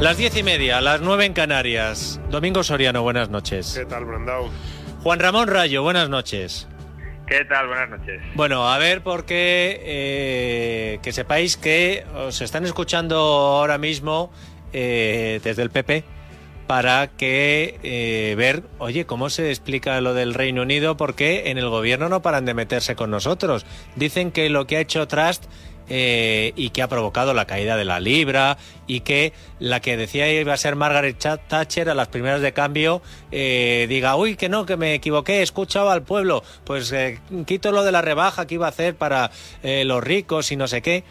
Las 0.00 0.16
diez 0.16 0.34
y 0.34 0.42
media, 0.42 0.80
las 0.80 1.02
nueve 1.02 1.26
en 1.26 1.34
Canarias. 1.34 2.18
Domingo 2.30 2.62
Soriano, 2.62 3.02
buenas 3.02 3.28
noches. 3.28 3.74
¿Qué 3.76 3.84
tal, 3.84 4.06
Brandao? 4.06 4.48
Juan 5.02 5.18
Ramón 5.20 5.48
Rayo, 5.48 5.82
buenas 5.82 6.08
noches. 6.08 6.66
¿Qué 7.26 7.44
tal? 7.44 7.66
Buenas 7.66 7.90
noches. 7.90 8.22
Bueno, 8.34 8.66
a 8.66 8.78
ver, 8.78 9.02
porque 9.02 9.78
eh, 9.84 10.98
que 11.02 11.12
sepáis 11.12 11.58
que 11.58 12.06
os 12.14 12.40
están 12.40 12.64
escuchando 12.64 13.18
ahora 13.18 13.76
mismo 13.76 14.32
eh, 14.72 15.38
desde 15.44 15.60
el 15.60 15.68
PP 15.68 16.02
para 16.66 17.08
que 17.08 17.78
eh, 17.82 18.34
ver, 18.38 18.62
oye, 18.78 19.04
cómo 19.04 19.28
se 19.28 19.50
explica 19.50 20.00
lo 20.00 20.14
del 20.14 20.32
Reino 20.32 20.62
Unido, 20.62 20.96
porque 20.96 21.50
en 21.50 21.58
el 21.58 21.68
gobierno 21.68 22.08
no 22.08 22.22
paran 22.22 22.46
de 22.46 22.54
meterse 22.54 22.96
con 22.96 23.10
nosotros. 23.10 23.66
Dicen 23.96 24.30
que 24.30 24.48
lo 24.48 24.66
que 24.66 24.78
ha 24.78 24.80
hecho 24.80 25.06
Trust 25.08 25.44
eh, 25.90 26.52
y 26.54 26.70
que 26.70 26.82
ha 26.82 26.88
provocado 26.88 27.34
la 27.34 27.46
caída 27.46 27.76
de 27.76 27.84
la 27.84 27.98
libra 27.98 28.56
y 28.86 29.00
que 29.00 29.32
la 29.58 29.80
que 29.80 29.96
decía 29.96 30.32
iba 30.32 30.52
a 30.52 30.56
ser 30.56 30.76
Margaret 30.76 31.18
Thatcher 31.18 31.90
a 31.90 31.94
las 31.94 32.08
primeras 32.08 32.40
de 32.40 32.52
cambio 32.52 33.02
eh, 33.32 33.86
diga, 33.88 34.14
uy, 34.14 34.36
que 34.36 34.48
no, 34.48 34.64
que 34.66 34.76
me 34.76 34.94
equivoqué, 34.94 35.40
he 35.40 35.42
escuchado 35.42 35.90
al 35.90 36.02
pueblo, 36.02 36.44
pues 36.64 36.92
eh, 36.92 37.18
quito 37.44 37.72
lo 37.72 37.82
de 37.82 37.92
la 37.92 38.02
rebaja 38.02 38.46
que 38.46 38.54
iba 38.54 38.66
a 38.66 38.70
hacer 38.70 38.94
para 38.94 39.32
eh, 39.62 39.84
los 39.84 40.02
ricos 40.02 40.52
y 40.52 40.56
no 40.56 40.68
sé 40.68 40.80
qué. 40.80 41.04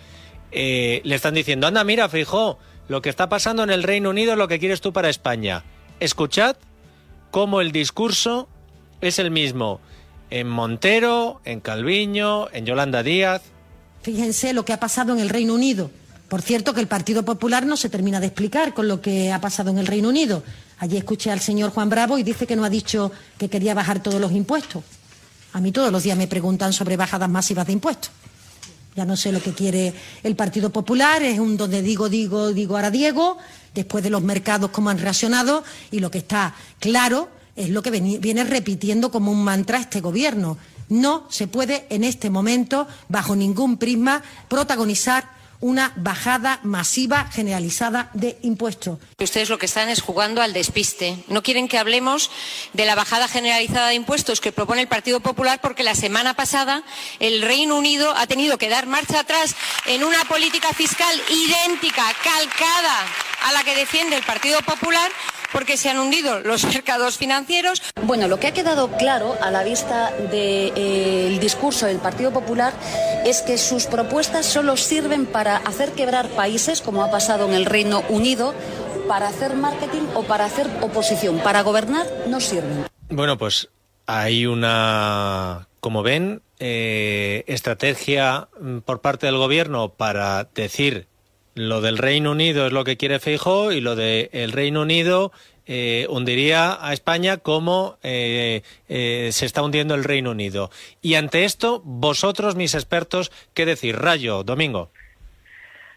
Le 0.51 1.13
están 1.13 1.35
diciendo, 1.35 1.67
anda, 1.67 1.83
mira, 1.83 2.09
fijo, 2.09 2.57
lo 2.87 3.01
que 3.01 3.09
está 3.09 3.29
pasando 3.29 3.63
en 3.63 3.69
el 3.69 3.83
Reino 3.83 4.09
Unido 4.09 4.31
es 4.31 4.37
lo 4.37 4.47
que 4.47 4.59
quieres 4.59 4.81
tú 4.81 4.93
para 4.93 5.09
España. 5.09 5.63
Escuchad 5.99 6.55
cómo 7.29 7.61
el 7.61 7.71
discurso 7.71 8.47
es 9.01 9.19
el 9.19 9.29
mismo 9.29 9.79
en 10.29 10.47
Montero, 10.47 11.41
en 11.45 11.59
Calviño, 11.59 12.47
en 12.51 12.65
Yolanda 12.65 13.03
Díaz. 13.03 13.41
Fíjense 14.09 14.53
lo 14.53 14.65
que 14.65 14.73
ha 14.73 14.79
pasado 14.79 15.13
en 15.13 15.19
el 15.19 15.29
Reino 15.29 15.53
Unido. 15.53 15.91
Por 16.29 16.41
cierto, 16.41 16.73
que 16.73 16.79
el 16.81 16.87
Partido 16.87 17.23
Popular 17.23 17.67
no 17.67 17.77
se 17.77 17.89
termina 17.89 18.19
de 18.19 18.25
explicar 18.25 18.73
con 18.73 18.87
lo 18.87 19.01
que 19.01 19.31
ha 19.31 19.39
pasado 19.39 19.69
en 19.69 19.77
el 19.77 19.85
Reino 19.85 20.09
Unido. 20.09 20.41
Allí 20.79 20.97
escuché 20.97 21.29
al 21.29 21.41
señor 21.41 21.69
Juan 21.69 21.91
Bravo 21.91 22.17
y 22.17 22.23
dice 22.23 22.47
que 22.47 22.55
no 22.55 22.65
ha 22.65 22.71
dicho 22.71 23.11
que 23.37 23.49
quería 23.49 23.75
bajar 23.75 24.01
todos 24.01 24.19
los 24.19 24.31
impuestos. 24.31 24.83
A 25.53 25.61
mí 25.61 25.71
todos 25.71 25.91
los 25.91 26.01
días 26.01 26.17
me 26.17 26.25
preguntan 26.25 26.73
sobre 26.73 26.97
bajadas 26.97 27.29
masivas 27.29 27.67
de 27.67 27.73
impuestos. 27.73 28.09
Ya 28.95 29.05
no 29.05 29.15
sé 29.15 29.31
lo 29.31 29.43
que 29.43 29.53
quiere 29.53 29.93
el 30.23 30.35
Partido 30.35 30.71
Popular, 30.71 31.21
es 31.21 31.37
un 31.37 31.55
donde 31.55 31.83
digo, 31.83 32.09
digo, 32.09 32.51
digo 32.51 32.77
ahora 32.77 32.89
Diego, 32.89 33.37
después 33.75 34.03
de 34.03 34.09
los 34.09 34.23
mercados 34.23 34.71
cómo 34.71 34.89
han 34.89 34.97
reaccionado 34.97 35.63
y 35.91 35.99
lo 35.99 36.09
que 36.09 36.17
está 36.17 36.55
claro 36.79 37.29
es 37.55 37.69
lo 37.69 37.83
que 37.83 37.91
viene 37.91 38.43
repitiendo 38.43 39.11
como 39.11 39.31
un 39.31 39.43
mantra 39.43 39.77
este 39.77 40.01
gobierno. 40.01 40.57
No 40.89 41.25
se 41.29 41.47
puede 41.47 41.85
en 41.89 42.03
este 42.03 42.29
momento, 42.29 42.87
bajo 43.07 43.35
ningún 43.35 43.77
prisma, 43.77 44.23
protagonizar 44.47 45.39
una 45.61 45.91
bajada 45.97 46.59
masiva 46.63 47.27
generalizada 47.31 48.09
de 48.13 48.37
impuestos. 48.43 48.97
Ustedes 49.19 49.49
lo 49.49 49.57
que 49.57 49.65
están 49.65 49.89
es 49.89 50.01
jugando 50.01 50.41
al 50.41 50.53
despiste. 50.53 51.23
No 51.27 51.43
quieren 51.43 51.67
que 51.67 51.77
hablemos 51.77 52.31
de 52.73 52.85
la 52.85 52.95
bajada 52.95 53.27
generalizada 53.27 53.89
de 53.89 53.95
impuestos 53.95 54.39
que 54.39 54.53
propone 54.53 54.81
el 54.81 54.87
Partido 54.87 55.19
Popular 55.19 55.59
porque 55.61 55.83
la 55.83 55.95
semana 55.95 56.33
pasada 56.33 56.83
el 57.19 57.41
Reino 57.41 57.77
Unido 57.77 58.13
ha 58.15 58.27
tenido 58.27 58.57
que 58.57 58.69
dar 58.69 58.87
marcha 58.87 59.19
atrás 59.19 59.55
en 59.85 60.03
una 60.03 60.23
política 60.25 60.73
fiscal 60.73 61.21
idéntica, 61.29 62.05
calcada 62.23 63.05
a 63.47 63.51
la 63.51 63.63
que 63.63 63.75
defiende 63.75 64.15
el 64.15 64.23
Partido 64.23 64.61
Popular 64.61 65.11
porque 65.51 65.77
se 65.77 65.89
han 65.89 65.97
hundido 65.97 66.39
los 66.41 66.65
mercados 66.73 67.17
financieros. 67.17 67.81
Bueno, 68.03 68.27
lo 68.27 68.39
que 68.39 68.47
ha 68.47 68.53
quedado 68.53 68.89
claro 68.97 69.35
a 69.41 69.51
la 69.51 69.63
vista 69.63 70.11
del 70.11 70.29
de, 70.29 70.73
eh, 70.75 71.37
discurso 71.39 71.85
del 71.85 71.97
Partido 71.97 72.31
Popular 72.31 72.73
es 73.25 73.41
que 73.41 73.57
sus 73.57 73.85
propuestas 73.85 74.45
solo 74.45 74.77
sirven 74.77 75.25
para 75.25 75.57
hacer 75.57 75.91
quebrar 75.91 76.29
países, 76.29 76.81
como 76.81 77.03
ha 77.03 77.11
pasado 77.11 77.47
en 77.47 77.53
el 77.53 77.65
Reino 77.65 78.03
Unido, 78.09 78.53
para 79.07 79.27
hacer 79.27 79.55
marketing 79.55 80.03
o 80.13 80.23
para 80.23 80.45
hacer 80.45 80.67
oposición. 80.81 81.39
Para 81.39 81.63
gobernar 81.63 82.05
no 82.27 82.39
sirven. 82.39 82.85
Bueno, 83.09 83.37
pues 83.37 83.69
hay 84.05 84.45
una, 84.45 85.67
como 85.79 86.03
ven, 86.03 86.41
eh, 86.59 87.43
estrategia 87.47 88.49
por 88.85 89.01
parte 89.01 89.25
del 89.25 89.37
gobierno 89.37 89.89
para 89.89 90.43
decir 90.53 91.08
lo 91.59 91.81
del 91.81 91.97
Reino 91.97 92.31
Unido 92.31 92.67
es 92.67 92.71
lo 92.71 92.85
que 92.85 92.95
quiere 92.95 93.19
Feijóo 93.19 93.73
y 93.73 93.81
lo 93.81 93.97
del 93.97 94.29
el 94.31 94.53
Reino 94.53 94.81
Unido 94.81 95.33
eh, 95.67 96.07
hundiría 96.09 96.77
a 96.79 96.93
España 96.93 97.37
como 97.37 97.99
eh, 98.01 98.61
eh, 98.87 99.29
se 99.33 99.45
está 99.45 99.61
hundiendo 99.61 99.93
el 99.93 100.05
Reino 100.05 100.31
Unido. 100.31 100.71
Y 101.01 101.15
ante 101.15 101.43
esto, 101.43 101.81
vosotros, 101.83 102.55
mis 102.55 102.75
expertos, 102.75 103.31
¿qué 103.53 103.65
decir? 103.65 103.97
Rayo, 103.97 104.43
Domingo. 104.43 104.89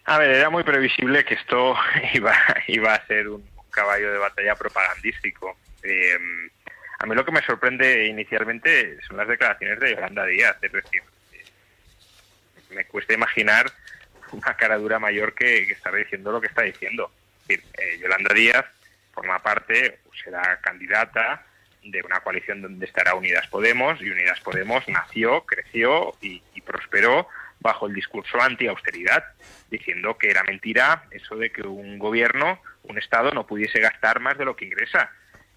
A 0.04 0.18
ver, 0.18 0.30
era 0.30 0.50
muy 0.50 0.64
previsible 0.64 1.24
que 1.24 1.34
esto 1.34 1.76
iba, 2.14 2.34
iba 2.66 2.94
a 2.94 3.06
ser 3.06 3.28
un 3.28 3.44
caballo 3.70 4.12
de 4.12 4.18
batalla 4.18 4.56
propagandístico. 4.56 5.56
Eh, 5.84 6.18
a 6.98 7.06
mí 7.06 7.14
lo 7.14 7.24
que 7.24 7.32
me 7.32 7.42
sorprende 7.42 8.06
inicialmente 8.06 8.98
son 9.06 9.16
las 9.16 9.28
declaraciones 9.28 9.78
de 9.78 9.94
Yolanda 9.94 10.26
Díaz. 10.26 10.56
Es 10.60 10.72
decir, 10.72 11.02
me 12.70 12.84
cuesta 12.84 13.14
imaginar 13.14 13.72
una 14.32 14.54
cara 14.54 14.76
dura 14.78 14.98
mayor 14.98 15.34
que, 15.34 15.66
que 15.66 15.72
estar 15.72 15.94
diciendo 15.94 16.32
lo 16.32 16.40
que 16.40 16.48
está 16.48 16.62
diciendo. 16.62 17.10
Eh, 17.48 17.98
Yolanda 18.00 18.34
Díaz 18.34 18.64
forma 19.12 19.38
parte, 19.40 20.00
será 20.24 20.58
candidata 20.60 21.44
de 21.82 22.02
una 22.02 22.20
coalición 22.20 22.62
donde 22.62 22.86
estará 22.86 23.14
Unidas 23.14 23.46
Podemos 23.48 24.00
y 24.00 24.10
Unidas 24.10 24.40
Podemos 24.40 24.86
nació, 24.88 25.44
creció 25.44 26.14
y, 26.20 26.42
y 26.54 26.60
prosperó 26.60 27.28
bajo 27.60 27.86
el 27.86 27.94
discurso 27.94 28.40
anti-austeridad, 28.40 29.24
diciendo 29.70 30.16
que 30.18 30.30
era 30.30 30.42
mentira 30.44 31.04
eso 31.10 31.36
de 31.36 31.50
que 31.50 31.62
un 31.62 31.98
gobierno, 31.98 32.60
un 32.84 32.98
Estado, 32.98 33.30
no 33.32 33.46
pudiese 33.46 33.80
gastar 33.80 34.20
más 34.20 34.36
de 34.38 34.44
lo 34.44 34.56
que 34.56 34.66
ingresa, 34.66 35.10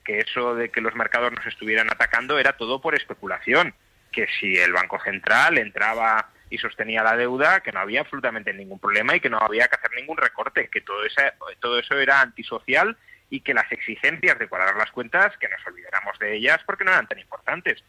que 0.03 0.19
eso 0.19 0.55
de 0.55 0.69
que 0.69 0.81
los 0.81 0.95
mercados 0.95 1.31
nos 1.31 1.45
estuvieran 1.47 1.89
atacando 1.91 2.37
era 2.37 2.53
todo 2.53 2.79
por 2.79 2.95
especulación, 2.95 3.73
que 4.11 4.27
si 4.39 4.57
el 4.57 4.71
Banco 4.71 4.99
Central 5.03 5.57
entraba 5.57 6.29
y 6.49 6.57
sostenía 6.57 7.03
la 7.03 7.15
deuda, 7.15 7.61
que 7.61 7.71
no 7.71 7.79
había 7.79 8.01
absolutamente 8.01 8.53
ningún 8.53 8.79
problema 8.79 9.15
y 9.15 9.19
que 9.19 9.29
no 9.29 9.39
había 9.39 9.67
que 9.67 9.75
hacer 9.75 9.91
ningún 9.95 10.17
recorte, 10.17 10.69
que 10.69 10.81
todo, 10.81 11.03
ese, 11.03 11.33
todo 11.59 11.79
eso 11.79 11.97
era 11.99 12.21
antisocial 12.21 12.97
y 13.29 13.41
que 13.41 13.53
las 13.53 13.71
exigencias 13.71 14.37
de 14.37 14.47
cuadrar 14.47 14.75
las 14.75 14.91
cuentas, 14.91 15.35
que 15.37 15.49
nos 15.49 15.65
olvidáramos 15.65 16.17
de 16.19 16.35
ellas 16.35 16.59
porque 16.65 16.83
no 16.83 16.91
eran 16.91 17.07
tan 17.07 17.19
importantes. 17.19 17.83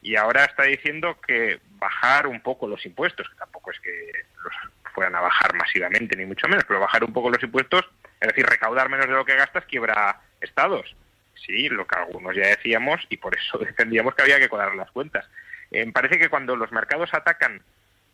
Y 0.00 0.14
ahora 0.14 0.44
está 0.44 0.62
diciendo 0.62 1.20
que 1.20 1.60
bajar 1.78 2.28
un 2.28 2.40
poco 2.40 2.68
los 2.68 2.84
impuestos, 2.86 3.28
que 3.28 3.36
tampoco 3.36 3.72
es 3.72 3.80
que 3.80 4.12
los 4.44 4.54
fueran 4.94 5.16
a 5.16 5.20
bajar 5.20 5.54
masivamente, 5.54 6.16
ni 6.16 6.24
mucho 6.24 6.48
menos, 6.48 6.64
pero 6.66 6.80
bajar 6.80 7.04
un 7.04 7.12
poco 7.12 7.30
los 7.30 7.42
impuestos, 7.42 7.84
es 8.20 8.28
decir, 8.28 8.46
recaudar 8.46 8.88
menos 8.88 9.06
de 9.06 9.12
lo 9.12 9.24
que 9.24 9.36
gastas, 9.36 9.64
quiebra 9.64 10.20
estados. 10.40 10.94
Sí, 11.34 11.68
lo 11.68 11.86
que 11.86 11.98
algunos 11.98 12.34
ya 12.34 12.48
decíamos 12.48 13.00
y 13.08 13.16
por 13.16 13.36
eso 13.36 13.58
defendíamos 13.58 14.14
que 14.14 14.22
había 14.22 14.38
que 14.38 14.48
cuadrar 14.48 14.74
las 14.76 14.90
cuentas. 14.90 15.28
Eh, 15.70 15.90
parece 15.92 16.18
que 16.18 16.28
cuando 16.28 16.56
los 16.56 16.72
mercados 16.72 17.12
atacan 17.12 17.62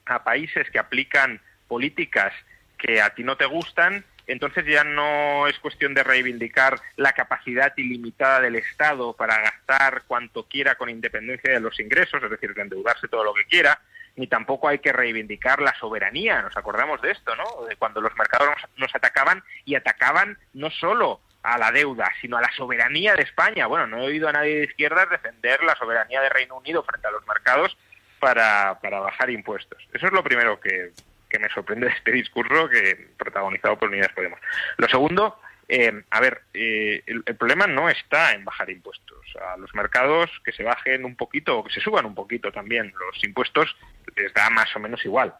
a 0.06 0.24
países 0.24 0.70
que 0.70 0.78
aplican 0.78 1.40
políticas 1.68 2.32
que 2.78 3.00
a 3.00 3.10
ti 3.10 3.22
no 3.22 3.36
te 3.36 3.46
gustan, 3.46 4.04
entonces 4.26 4.64
ya 4.66 4.84
no 4.84 5.46
es 5.46 5.58
cuestión 5.58 5.94
de 5.94 6.02
reivindicar 6.02 6.80
la 6.96 7.12
capacidad 7.12 7.72
ilimitada 7.76 8.40
del 8.40 8.56
Estado 8.56 9.12
para 9.12 9.40
gastar 9.40 10.02
cuanto 10.06 10.48
quiera 10.48 10.76
con 10.76 10.88
independencia 10.88 11.52
de 11.52 11.60
los 11.60 11.78
ingresos, 11.78 12.22
es 12.22 12.30
decir, 12.30 12.54
de 12.54 12.62
endeudarse 12.62 13.08
todo 13.08 13.24
lo 13.24 13.34
que 13.34 13.44
quiera, 13.44 13.80
ni 14.16 14.26
tampoco 14.26 14.68
hay 14.68 14.78
que 14.78 14.92
reivindicar 14.92 15.60
la 15.60 15.74
soberanía. 15.78 16.40
Nos 16.40 16.56
acordamos 16.56 17.02
de 17.02 17.10
esto, 17.10 17.34
¿no? 17.36 17.66
De 17.66 17.76
cuando 17.76 18.00
los 18.00 18.16
mercados 18.16 18.48
nos, 18.76 18.94
atacaban 18.94 19.42
y 19.64 19.74
atacaban 19.74 20.38
no 20.54 20.70
solo 20.70 21.20
a 21.42 21.58
la 21.58 21.70
deuda, 21.70 22.10
sino 22.20 22.38
a 22.38 22.40
la 22.40 22.50
soberanía 22.52 23.14
de 23.16 23.24
España. 23.24 23.66
Bueno, 23.66 23.86
no 23.86 23.98
he 23.98 24.06
oído 24.06 24.28
a 24.28 24.32
nadie 24.32 24.56
de 24.56 24.64
izquierdas 24.64 25.10
defender 25.10 25.62
la 25.62 25.74
soberanía 25.74 26.22
de 26.22 26.30
Reino 26.30 26.56
Unido 26.56 26.82
frente 26.84 27.06
a 27.06 27.10
los 27.10 27.26
mercados 27.26 27.76
para, 28.24 28.78
para 28.80 29.00
bajar 29.00 29.28
impuestos. 29.28 29.86
Eso 29.92 30.06
es 30.06 30.12
lo 30.14 30.24
primero 30.24 30.58
que, 30.58 30.92
que 31.28 31.38
me 31.38 31.50
sorprende 31.50 31.88
de 31.88 31.92
este 31.92 32.10
discurso 32.10 32.70
que 32.70 33.10
protagonizado 33.18 33.78
por 33.78 33.90
Unidas 33.90 34.14
Podemos. 34.14 34.40
Lo 34.78 34.88
segundo, 34.88 35.38
eh, 35.68 35.92
a 36.08 36.20
ver, 36.20 36.40
eh, 36.54 37.02
el, 37.04 37.22
problema 37.36 37.66
no 37.66 37.90
está 37.90 38.32
en 38.32 38.42
bajar 38.42 38.70
impuestos. 38.70 39.18
A 39.46 39.58
los 39.58 39.74
mercados 39.74 40.30
que 40.42 40.52
se 40.52 40.62
bajen 40.62 41.04
un 41.04 41.16
poquito 41.16 41.58
o 41.58 41.64
que 41.64 41.74
se 41.74 41.82
suban 41.82 42.06
un 42.06 42.14
poquito 42.14 42.50
también 42.50 42.94
los 42.98 43.22
impuestos 43.22 43.76
les 44.16 44.32
da 44.32 44.48
más 44.48 44.74
o 44.74 44.78
menos 44.78 45.04
igual. 45.04 45.34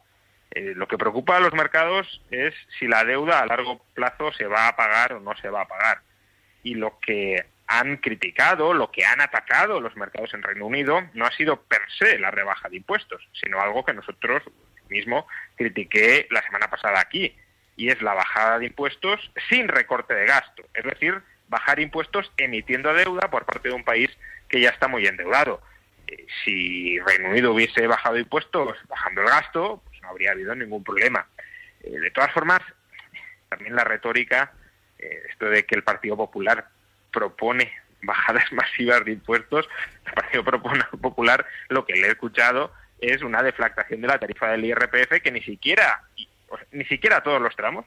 Eh, 0.51 0.75
lo 0.77 0.87
que 0.87 0.99
preocupa 0.99 1.39
a 1.39 1.41
los 1.41 1.55
mercados 1.55 2.21
es 2.31 2.53
si 2.79 2.87
la 2.87 3.03
deuda 3.03 3.41
a 3.41 3.47
largo 3.47 3.83
plazo 3.95 4.31
se 4.35 4.47
va 4.47 4.69
a 4.69 4.77
pagar 4.77 5.15
o 5.15 5.21
no 5.21 5.35
se 5.37 5.49
va 5.49 5.63
a 5.63 5.69
pagar. 5.69 6.03
Y 6.63 6.75
lo 6.75 6.99
que 7.01 7.47
han 7.67 7.97
criticado, 7.97 8.75
lo 8.75 8.91
que 8.91 9.05
han 9.05 9.21
atacado 9.21 9.81
los 9.81 9.97
mercados 9.97 10.35
en 10.35 10.43
Reino 10.43 10.67
Unido, 10.67 11.03
no 11.15 11.25
ha 11.25 11.33
sido 11.33 11.63
per 11.63 11.81
se 11.99 12.19
la 12.19 12.31
rebaja 12.31 12.69
de 12.69 12.77
impuestos, 12.77 13.27
sino 13.33 13.61
algo 13.61 13.85
que 13.85 13.95
nosotros 13.95 14.43
mismo 14.89 15.27
critiqué 15.57 16.27
la 16.31 16.43
semana 16.43 16.69
pasada 16.69 17.01
aquí, 17.01 17.35
y 17.77 17.89
es 17.89 18.01
la 18.03 18.15
bajada 18.15 18.59
de 18.59 18.67
impuestos 18.67 19.31
sin 19.49 19.69
recorte 19.69 20.15
de 20.15 20.27
gasto. 20.27 20.63
Es 20.75 20.85
decir, 20.85 21.21
bajar 21.49 21.81
impuestos 21.81 22.31
emitiendo 22.37 22.93
deuda 22.95 23.31
por 23.31 23.45
parte 23.45 23.69
de 23.69 23.75
un 23.75 23.85
país 23.85 24.11
que 24.49 24.61
ya 24.61 24.71
está 24.71 24.89
muy 24.89 25.07
endeudado. 25.07 25.61
Eh, 26.07 26.27
si 26.45 26.99
Reino 27.01 27.31
Unido 27.31 27.53
hubiese 27.53 27.87
bajado 27.87 28.19
impuestos 28.19 28.77
bajando 28.89 29.23
el 29.23 29.29
gasto, 29.29 29.83
pues 29.87 30.01
no 30.03 30.09
habría 30.11 30.33
habido 30.33 30.55
ningún 30.55 30.85
problema. 30.85 31.27
Eh, 31.83 31.99
de 31.99 32.11
todas 32.11 32.33
formas, 32.33 32.61
también 33.49 33.75
la 33.75 33.85
retórica, 33.85 34.53
eh, 34.99 35.23
esto 35.31 35.47
de 35.47 35.65
que 35.65 35.75
el 35.75 35.83
Partido 35.83 36.17
Popular 36.17 36.69
propone 37.15 37.73
bajadas 38.03 38.45
masivas 38.53 39.05
de 39.05 39.13
impuestos, 39.13 39.69
el 40.07 40.13
Partido 40.13 40.45
Popular 41.01 41.47
lo 41.69 41.87
que 41.87 41.95
le 41.95 42.09
he 42.09 42.11
escuchado 42.11 42.73
es 43.01 43.23
una 43.23 43.43
deflactación 43.43 44.01
de 44.01 44.09
la 44.09 44.19
tarifa 44.19 44.49
del 44.49 44.65
IRPF 44.65 45.23
que 45.23 45.31
ni 45.31 45.41
siquiera, 45.43 46.03
ni 46.73 46.85
siquiera 46.85 47.23
todos 47.23 47.41
los 47.41 47.55
tramos, 47.57 47.87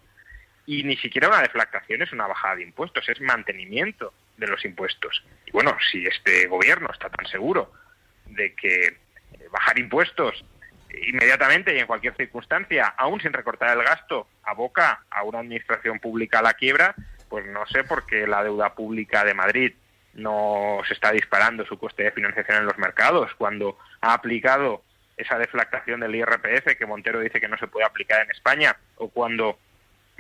y 0.66 0.84
ni 0.84 0.98
siquiera 0.98 1.30
una 1.30 1.42
deflactación 1.42 2.02
es 2.02 2.12
una 2.12 2.28
bajada 2.28 2.58
de 2.58 2.64
impuestos, 2.64 3.08
es 3.08 3.22
mantenimiento 3.22 4.14
de 4.36 4.48
los 4.48 4.64
impuestos. 4.66 5.24
Y 5.46 5.52
bueno, 5.52 5.78
si 5.92 6.06
este 6.06 6.48
gobierno 6.48 6.90
está 6.92 7.10
tan 7.10 7.26
seguro 7.28 7.72
de 8.26 8.54
que 8.54 8.86
eh, 8.86 8.94
bajar 9.50 9.80
impuestos 9.80 10.44
inmediatamente 11.08 11.76
y 11.76 11.80
en 11.80 11.88
cualquier 11.88 12.16
circunstancia, 12.16 12.94
aún 12.98 13.22
sin 13.22 13.34
recortar 13.34 13.78
el 13.78 13.84
gasto, 13.84 14.28
aboca 14.44 15.04
a 15.10 15.24
una 15.24 15.40
administración 15.40 16.00
pública 16.00 16.40
a 16.40 16.44
la 16.44 16.54
quiebra, 16.54 16.96
pues 17.30 17.46
no 17.46 17.66
sé 17.68 17.84
por 17.84 18.06
qué 18.06 18.28
la 18.28 18.44
deuda 18.44 18.74
pública 18.74 19.24
de 19.24 19.34
Madrid 19.34 19.74
no 20.14 20.80
se 20.88 20.94
está 20.94 21.12
disparando 21.12 21.66
su 21.66 21.78
coste 21.78 22.04
de 22.04 22.12
financiación 22.12 22.58
en 22.58 22.66
los 22.66 22.78
mercados 22.78 23.32
cuando 23.38 23.78
ha 24.02 24.14
aplicado 24.14 24.84
esa 25.16 25.38
deflactación 25.38 26.00
del 26.00 26.16
IRPF 26.16 26.78
que 26.78 26.86
Montero 26.86 27.20
dice 27.20 27.40
que 27.40 27.48
no 27.48 27.58
se 27.58 27.68
puede 27.68 27.86
aplicar 27.86 28.24
en 28.24 28.32
España 28.32 28.76
o 28.96 29.10
cuando 29.10 29.60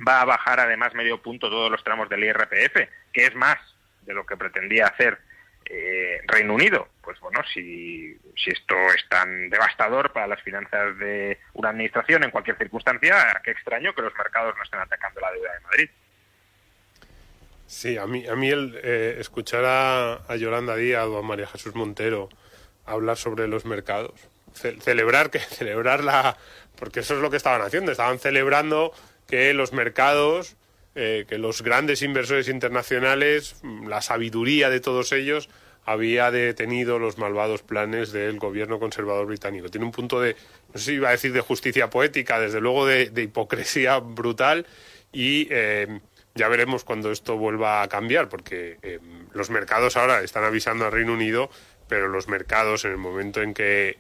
va 0.07 0.21
a 0.21 0.25
bajar 0.25 0.59
además 0.59 0.94
medio 0.94 1.21
punto 1.21 1.50
todos 1.50 1.71
los 1.71 1.83
tramos 1.83 2.09
del 2.09 2.24
IRPF, 2.24 2.89
que 3.13 3.25
es 3.25 3.36
más 3.36 3.57
de 4.01 4.13
lo 4.13 4.25
que 4.25 4.38
pretendía 4.38 4.88
hacer 4.88 5.19
eh, 5.65 6.21
Reino 6.27 6.54
Unido. 6.54 6.88
Pues 7.01 7.19
bueno, 7.19 7.42
si, 7.54 8.18
si 8.36 8.51
esto 8.51 8.75
es 8.95 9.07
tan 9.09 9.50
devastador 9.50 10.12
para 10.13 10.27
las 10.27 10.42
finanzas 10.42 10.98
de 10.98 11.39
una 11.54 11.69
administración 11.69 12.24
en 12.24 12.31
cualquier 12.31 12.57
circunstancia, 12.57 13.42
qué 13.44 13.51
extraño 13.51 13.94
que 13.94 14.01
los 14.01 14.15
mercados 14.15 14.56
no 14.56 14.63
estén 14.63 14.80
atacando 14.80 15.21
la 15.21 15.31
deuda 15.31 15.54
de 15.54 15.59
Madrid. 15.62 15.89
Sí, 17.67 17.97
a 17.97 18.07
mí, 18.07 18.25
a 18.25 18.35
mí 18.35 18.49
el 18.49 18.79
eh, 18.81 19.17
escuchar 19.19 19.65
a, 19.65 20.13
a, 20.27 20.35
Yolanda 20.37 20.75
Díaz 20.75 21.05
o 21.07 21.17
a 21.17 21.21
María 21.21 21.47
Jesús 21.47 21.75
Montero 21.75 22.29
hablar 22.85 23.17
sobre 23.17 23.47
los 23.49 23.65
mercados, 23.65 24.13
celebrar 24.53 25.29
que 25.29 25.39
celebrar 25.59 26.03
la, 26.03 26.37
porque 26.79 27.01
eso 27.01 27.15
es 27.15 27.21
lo 27.21 27.29
que 27.29 27.37
estaban 27.37 27.61
haciendo, 27.61 27.91
estaban 27.91 28.19
celebrando 28.19 28.93
que 29.27 29.53
los 29.53 29.73
mercados, 29.73 30.55
eh, 30.95 31.25
que 31.27 31.37
los 31.37 31.61
grandes 31.61 32.01
inversores 32.01 32.47
internacionales, 32.47 33.57
la 33.85 34.01
sabiduría 34.01 34.69
de 34.69 34.79
todos 34.79 35.11
ellos 35.11 35.49
había 35.85 36.31
detenido 36.31 36.99
los 36.99 37.17
malvados 37.17 37.63
planes 37.63 38.11
del 38.11 38.39
gobierno 38.39 38.79
conservador 38.79 39.25
británico. 39.25 39.69
Tiene 39.69 39.85
un 39.85 39.91
punto 39.91 40.19
de, 40.19 40.35
no 40.73 40.79
sé 40.79 40.85
si 40.85 40.93
iba 40.93 41.09
a 41.09 41.11
decir 41.11 41.31
de 41.33 41.41
justicia 41.41 41.89
poética, 41.89 42.39
desde 42.39 42.59
luego 42.59 42.85
de, 42.85 43.11
hipocresía 43.15 43.99
brutal 43.99 44.65
y 45.13 45.47
eh, 45.49 45.99
ya 46.37 46.47
veremos 46.47 46.83
cuando 46.83 47.11
esto 47.11 47.37
vuelva 47.37 47.81
a 47.81 47.87
cambiar, 47.89 48.29
porque 48.29 48.77
eh, 48.81 48.99
los 49.33 49.49
mercados 49.49 49.97
ahora 49.97 50.21
están 50.21 50.43
avisando 50.43 50.85
al 50.85 50.91
Reino 50.91 51.13
Unido, 51.13 51.49
pero 51.87 52.07
los 52.07 52.27
mercados 52.27 52.85
en 52.85 52.91
el 52.91 52.97
momento 52.97 53.41
en 53.41 53.53
que 53.53 53.97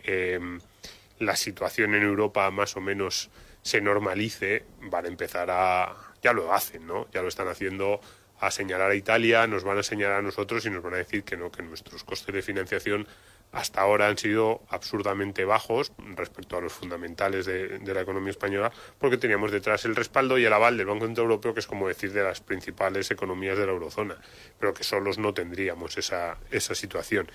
la 1.19 1.35
situación 1.35 1.95
en 1.95 2.03
Europa 2.03 2.49
más 2.51 2.75
o 2.75 2.81
menos 2.81 3.29
se 3.61 3.81
normalice, 3.81 4.63
van 4.81 5.05
a 5.05 5.07
empezar 5.09 5.49
a... 5.51 5.93
ya 6.21 6.31
lo 6.31 6.53
hacen, 6.53 6.87
¿no? 6.87 7.07
Ya 7.11 7.21
lo 7.21 7.27
están 7.27 7.47
haciendo 7.47 7.99
a 8.39 8.51
señalar 8.51 8.91
a 8.91 8.95
Italia, 8.95 9.47
nos 9.47 9.63
van 9.63 9.77
a 9.77 9.83
señalar 9.83 10.19
a 10.19 10.21
nosotros 10.21 10.65
y 10.65 10.69
nos 10.69 10.83
van 10.83 10.93
a 10.93 10.97
decir 10.97 11.23
que 11.23 11.35
no, 11.35 11.51
que 11.51 11.63
nuestros 11.63 12.03
costes 12.03 12.33
de 12.33 12.41
financiación 12.41 13.07
hasta 13.51 13.81
ahora 13.81 14.07
han 14.07 14.17
sido 14.17 14.61
absurdamente 14.69 15.45
bajos 15.45 15.91
respecto 16.15 16.57
a 16.57 16.61
los 16.61 16.73
fundamentales 16.73 17.45
de, 17.45 17.79
la 17.93 18.01
economía 18.01 18.31
española, 18.31 18.71
porque 18.99 19.17
teníamos 19.17 19.51
detrás 19.51 19.85
el 19.85 19.95
respaldo 19.95 20.37
y 20.37 20.45
el 20.45 20.53
aval 20.53 20.77
del 20.77 20.85
Banco 20.85 21.05
Central 21.05 21.25
Europeo, 21.25 21.53
que 21.53 21.61
es 21.61 21.67
como 21.67 21.87
decir 21.87 22.11
de 22.13 22.23
las 22.23 22.41
principales 22.41 23.09
economías 23.11 23.57
de 23.57 23.65
la 23.65 23.71
eurozona, 23.71 24.17
pero 24.59 24.73
que 24.73 24.83
solos 24.83 25.17
no 25.17 25.33
tendríamos 25.33 25.97
esa, 25.97 26.37
esa 26.51 26.75
situación. 26.75 27.29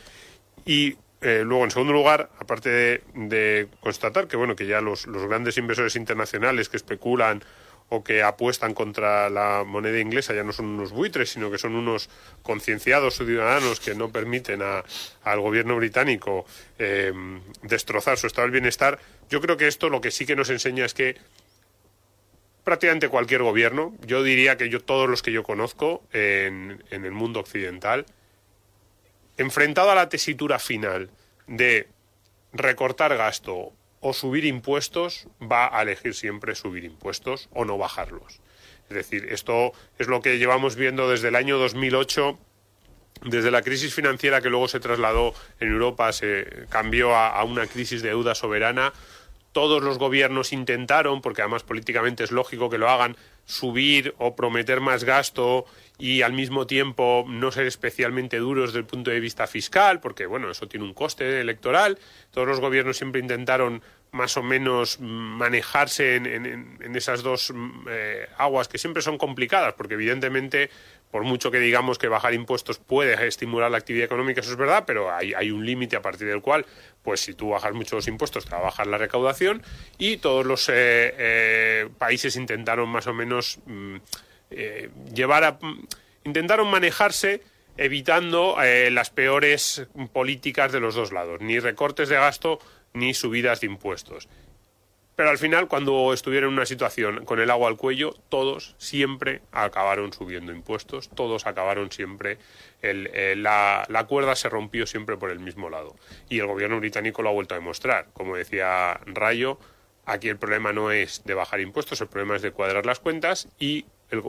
Y 0.64 0.96
eh, 1.22 1.42
luego, 1.44 1.62
en 1.64 1.70
segundo 1.70 1.92
lugar, 1.92 2.30
aparte 2.40 3.00
de, 3.14 3.68
constatar 3.80 4.26
que 4.26 4.36
bueno 4.36 4.56
que 4.56 4.66
ya 4.66 4.80
los, 4.80 5.06
grandes 5.06 5.56
inversores 5.56 5.94
internacionales 5.94 6.68
que 6.68 6.76
especulan 6.76 7.44
o 7.94 8.02
que 8.02 8.22
apuestan 8.22 8.72
contra 8.72 9.28
la 9.28 9.64
moneda 9.66 10.00
inglesa 10.00 10.32
ya 10.32 10.42
no 10.42 10.54
son 10.54 10.64
unos 10.64 10.92
buitres, 10.92 11.28
sino 11.28 11.50
que 11.50 11.58
son 11.58 11.74
unos 11.76 12.08
concienciados 12.42 13.18
ciudadanos 13.18 13.80
que 13.80 13.94
no 13.94 14.10
permiten 14.10 14.62
al 14.62 15.40
gobierno 15.40 15.76
británico 15.76 16.46
eh, 16.78 17.12
destrozar 17.62 18.16
su 18.16 18.26
estado 18.26 18.46
del 18.46 18.52
bienestar. 18.52 18.98
Yo 19.28 19.42
creo 19.42 19.58
que 19.58 19.68
esto 19.68 19.90
lo 19.90 20.00
que 20.00 20.10
sí 20.10 20.24
que 20.24 20.34
nos 20.34 20.48
enseña 20.48 20.86
es 20.86 20.94
que 20.94 21.16
prácticamente 22.64 23.10
cualquier 23.10 23.42
gobierno, 23.42 23.94
yo 24.06 24.22
diría 24.22 24.56
que 24.56 24.70
yo 24.70 24.80
todos 24.80 25.06
los 25.06 25.20
que 25.20 25.32
yo 25.32 25.42
conozco 25.42 26.02
en 26.14 26.80
el 26.90 27.12
mundo 27.12 27.40
occidental, 27.40 28.06
enfrentado 29.36 29.90
a 29.90 29.94
la 29.94 30.08
tesitura 30.08 30.58
final 30.58 31.10
de 31.46 31.88
recortar 32.54 33.18
gasto 33.18 33.74
o 34.02 34.12
subir 34.12 34.44
impuestos, 34.44 35.28
va 35.40 35.74
a 35.76 35.82
elegir 35.82 36.14
siempre 36.14 36.54
subir 36.54 36.84
impuestos 36.84 37.48
o 37.52 37.64
no 37.64 37.78
bajarlos. 37.78 38.40
Es 38.90 38.96
decir, 38.96 39.28
esto 39.30 39.72
es 39.98 40.08
lo 40.08 40.20
que 40.20 40.38
llevamos 40.38 40.76
viendo 40.76 41.08
desde 41.08 41.28
el 41.28 41.36
año 41.36 41.56
2008 41.56 42.38
desde 43.24 43.50
la 43.50 43.62
crisis 43.62 43.94
financiera 43.94 44.40
que 44.40 44.50
luego 44.50 44.68
se 44.68 44.80
trasladó 44.80 45.34
en 45.60 45.68
Europa, 45.68 46.12
se 46.12 46.66
cambió 46.68 47.14
a, 47.14 47.42
una 47.44 47.66
crisis 47.66 48.02
de 48.02 48.08
deuda 48.08 48.34
soberana, 48.34 48.92
todos 49.52 49.82
los 49.82 49.98
gobiernos 49.98 50.52
intentaron, 50.52 51.20
porque 51.20 51.42
además 51.42 51.62
políticamente 51.62 52.24
es 52.24 52.32
lógico 52.32 52.70
que 52.70 52.78
lo 52.78 52.88
hagan, 52.88 53.16
subir 53.44 54.14
o 54.18 54.34
prometer 54.34 54.80
más 54.80 55.04
gasto 55.04 55.66
y 56.02 56.22
al 56.22 56.32
mismo 56.32 56.66
tiempo 56.66 57.24
no 57.28 57.52
ser 57.52 57.64
especialmente 57.66 58.38
duros 58.38 58.70
desde 58.70 58.80
el 58.80 58.86
punto 58.86 59.12
de 59.12 59.20
vista 59.20 59.46
fiscal, 59.46 60.00
porque 60.00 60.26
bueno, 60.26 60.50
eso 60.50 60.66
tiene 60.66 60.84
un 60.84 60.94
coste 60.94 61.40
electoral. 61.40 61.96
Todos 62.32 62.48
los 62.48 62.58
gobiernos 62.58 62.96
siempre 62.96 63.20
intentaron 63.20 63.84
más 64.10 64.36
o 64.36 64.42
menos 64.42 64.98
manejarse 64.98 66.16
en, 66.16 66.96
esas 66.96 67.22
dos 67.22 67.52
mm, 67.54 67.86
eh, 67.88 68.26
aguas 68.36 68.66
que 68.66 68.78
siempre 68.78 69.00
son 69.00 69.16
complicadas, 69.16 69.74
porque 69.74 69.94
evidentemente 69.94 70.70
por 71.12 71.22
mucho 71.22 71.52
que 71.52 71.60
digamos 71.60 71.98
que 71.98 72.08
bajar 72.08 72.34
impuestos 72.34 72.78
puede 72.78 73.24
estimular 73.28 73.70
la 73.70 73.78
actividad 73.78 74.06
económica, 74.06 74.40
eso 74.40 74.50
es 74.50 74.56
verdad, 74.56 74.82
pero 74.84 75.14
hay, 75.14 75.34
hay 75.34 75.52
un 75.52 75.64
límite 75.64 75.94
a 75.94 76.02
partir 76.02 76.26
del 76.26 76.42
cual, 76.42 76.66
pues 77.04 77.20
si 77.20 77.34
tú 77.34 77.50
bajas 77.50 77.74
mucho 77.74 77.94
los 77.94 78.08
impuestos, 78.08 78.44
te 78.44 78.50
va 78.50 78.58
a 78.58 78.62
bajar 78.62 78.88
la 78.88 78.98
recaudación 78.98 79.62
y 79.98 80.16
todos 80.16 80.44
los 80.46 80.68
eh, 80.68 80.72
eh, 80.74 81.88
países 81.96 82.34
intentaron 82.34 82.88
más 82.88 83.06
o 83.06 83.14
menos 83.14 83.60
mm, 83.66 83.98
eh, 84.54 84.90
llevar 85.14 85.44
a... 85.44 85.58
Intentaron 86.24 86.70
manejarse 86.70 87.42
evitando 87.76 88.56
las 88.90 89.10
peores 89.10 89.88
políticas 90.12 90.72
de 90.72 90.78
los 90.78 90.94
dos 90.94 91.10
lados, 91.10 91.40
ni 91.40 91.58
recortes 91.58 92.10
de 92.10 92.16
gasto 92.16 92.58
ni 92.92 93.14
subidas 93.14 93.60
de 93.60 93.66
impuestos. 93.66 94.28
Pero 95.14 95.28
al 95.28 95.38
final, 95.38 95.68
cuando 95.68 96.14
estuvieron 96.14 96.48
en 96.48 96.54
una 96.54 96.66
situación 96.66 97.24
con 97.26 97.38
el 97.38 97.50
agua 97.50 97.68
al 97.68 97.76
cuello, 97.76 98.14
todos 98.30 98.74
siempre 98.78 99.42
acabaron 99.52 100.12
subiendo 100.12 100.52
impuestos, 100.52 101.10
todos 101.10 101.46
acabaron 101.46 101.92
siempre, 101.92 102.38
eh, 102.80 103.34
la, 103.36 103.84
la, 103.88 104.04
cuerda 104.06 104.34
se 104.34 104.48
rompió 104.48 104.86
siempre 104.86 105.18
por 105.18 105.30
el 105.30 105.38
mismo 105.38 105.68
lado. 105.68 105.96
Y 106.30 106.38
el 106.38 106.46
gobierno 106.46 106.80
británico 106.80 107.22
lo 107.22 107.28
ha 107.28 107.32
vuelto 107.32 107.54
a 107.54 107.58
demostrar. 107.58 108.08
Como 108.14 108.36
decía 108.36 109.00
Rayo, 109.04 109.58
aquí 110.06 110.28
el 110.28 110.38
problema 110.38 110.72
no 110.72 110.90
es 110.90 111.22
de 111.24 111.34
bajar 111.34 111.60
impuestos, 111.60 112.00
el 112.00 112.08
problema 112.08 112.36
es 112.36 112.42
de 112.42 112.52
cuadrar 112.52 112.86
las 112.86 112.98
cuentas 112.98 113.48
y 113.58 113.84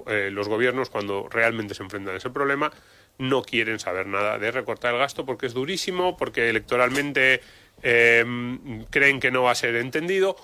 eh, 0.08 0.30
los 0.32 0.48
gobiernos, 0.48 0.90
cuando 0.90 1.28
realmente 1.30 1.74
se 1.74 1.84
enfrentan 1.84 2.16
a 2.16 2.18
ese 2.18 2.30
problema, 2.30 2.72
no 3.18 3.44
quieren 3.44 3.80
saber 3.80 4.08
nada 4.08 4.40
de 4.40 4.52
recortar 4.52 4.94
el 4.94 5.00
gasto 5.00 5.26
porque 5.26 5.46
es 5.46 5.54
durísimo, 5.54 6.18
porque 6.18 6.50
electoralmente 6.50 7.42
eh, 7.82 8.26
creen 8.90 9.20
que 9.20 9.32
no 9.32 9.44
va 9.44 9.52
a 9.52 9.56
ser 9.56 9.76
entendido 9.76 10.36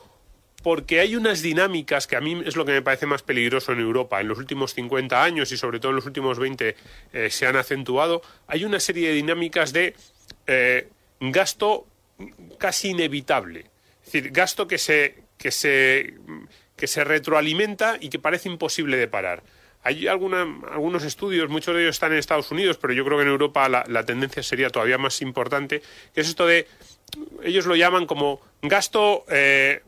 porque 0.62 1.00
hay 1.00 1.16
unas 1.16 1.42
dinámicas 1.42 2.08
que 2.08 2.16
a 2.16 2.22
mí 2.22 2.42
es 2.46 2.56
lo 2.56 2.66
que 2.66 2.72
me 2.72 2.82
parece 2.82 3.06
más 3.06 3.24
peligroso 3.24 3.72
en 3.72 3.80
Europa. 3.80 4.20
En 4.20 4.28
los 4.28 4.38
últimos 4.38 4.74
50 4.74 5.24
años 5.24 5.52
y 5.52 5.58
sobre 5.58 5.80
todo 5.80 5.92
en 5.92 5.98
los 5.98 6.06
últimos 6.06 6.38
20 6.40 6.76
eh, 7.14 7.30
se 7.30 7.48
han 7.48 7.56
acentuado. 7.56 8.22
Hay 8.48 8.66
una 8.66 8.80
serie 8.80 9.10
de 9.10 9.16
dinámicas 9.16 9.74
de 9.74 9.96
eh, 10.48 10.90
gasto 11.20 11.88
casi 12.58 12.90
inevitable. 12.90 13.66
Es 14.04 14.12
decir, 14.12 14.32
gasto 14.32 14.68
que 14.68 14.78
se, 14.78 15.24
que 15.38 15.52
se, 15.52 16.16
que 16.80 16.88
se 16.88 17.04
retroalimenta 17.04 17.98
y 18.00 18.10
que 18.10 18.18
parece 18.18 18.50
imposible 18.50 18.98
de 18.98 19.08
parar. 19.08 19.44
Hay 19.84 20.08
algunos 20.08 21.04
estudios, 21.04 21.50
muchos 21.50 21.76
de 21.76 21.84
ellos 21.84 21.96
están 21.96 22.12
en 22.12 22.18
Estados 22.18 22.52
Unidos, 22.52 22.78
pero 22.82 22.94
yo 22.94 23.06
creo 23.06 23.18
que 23.18 23.24
en 23.24 23.30
Europa 23.30 23.70
la, 23.70 24.04
tendencia 24.06 24.44
sería 24.44 24.70
todavía 24.70 24.98
más 24.98 25.22
importante, 25.22 25.82
que 26.14 26.22
es 26.22 26.28
esto 26.28 26.46
de, 26.46 26.68
ellos 27.44 27.66
lo 27.66 27.76
llaman 27.76 28.06
como 28.06 28.42
gasto, 28.62 29.26
eh, 29.30 29.82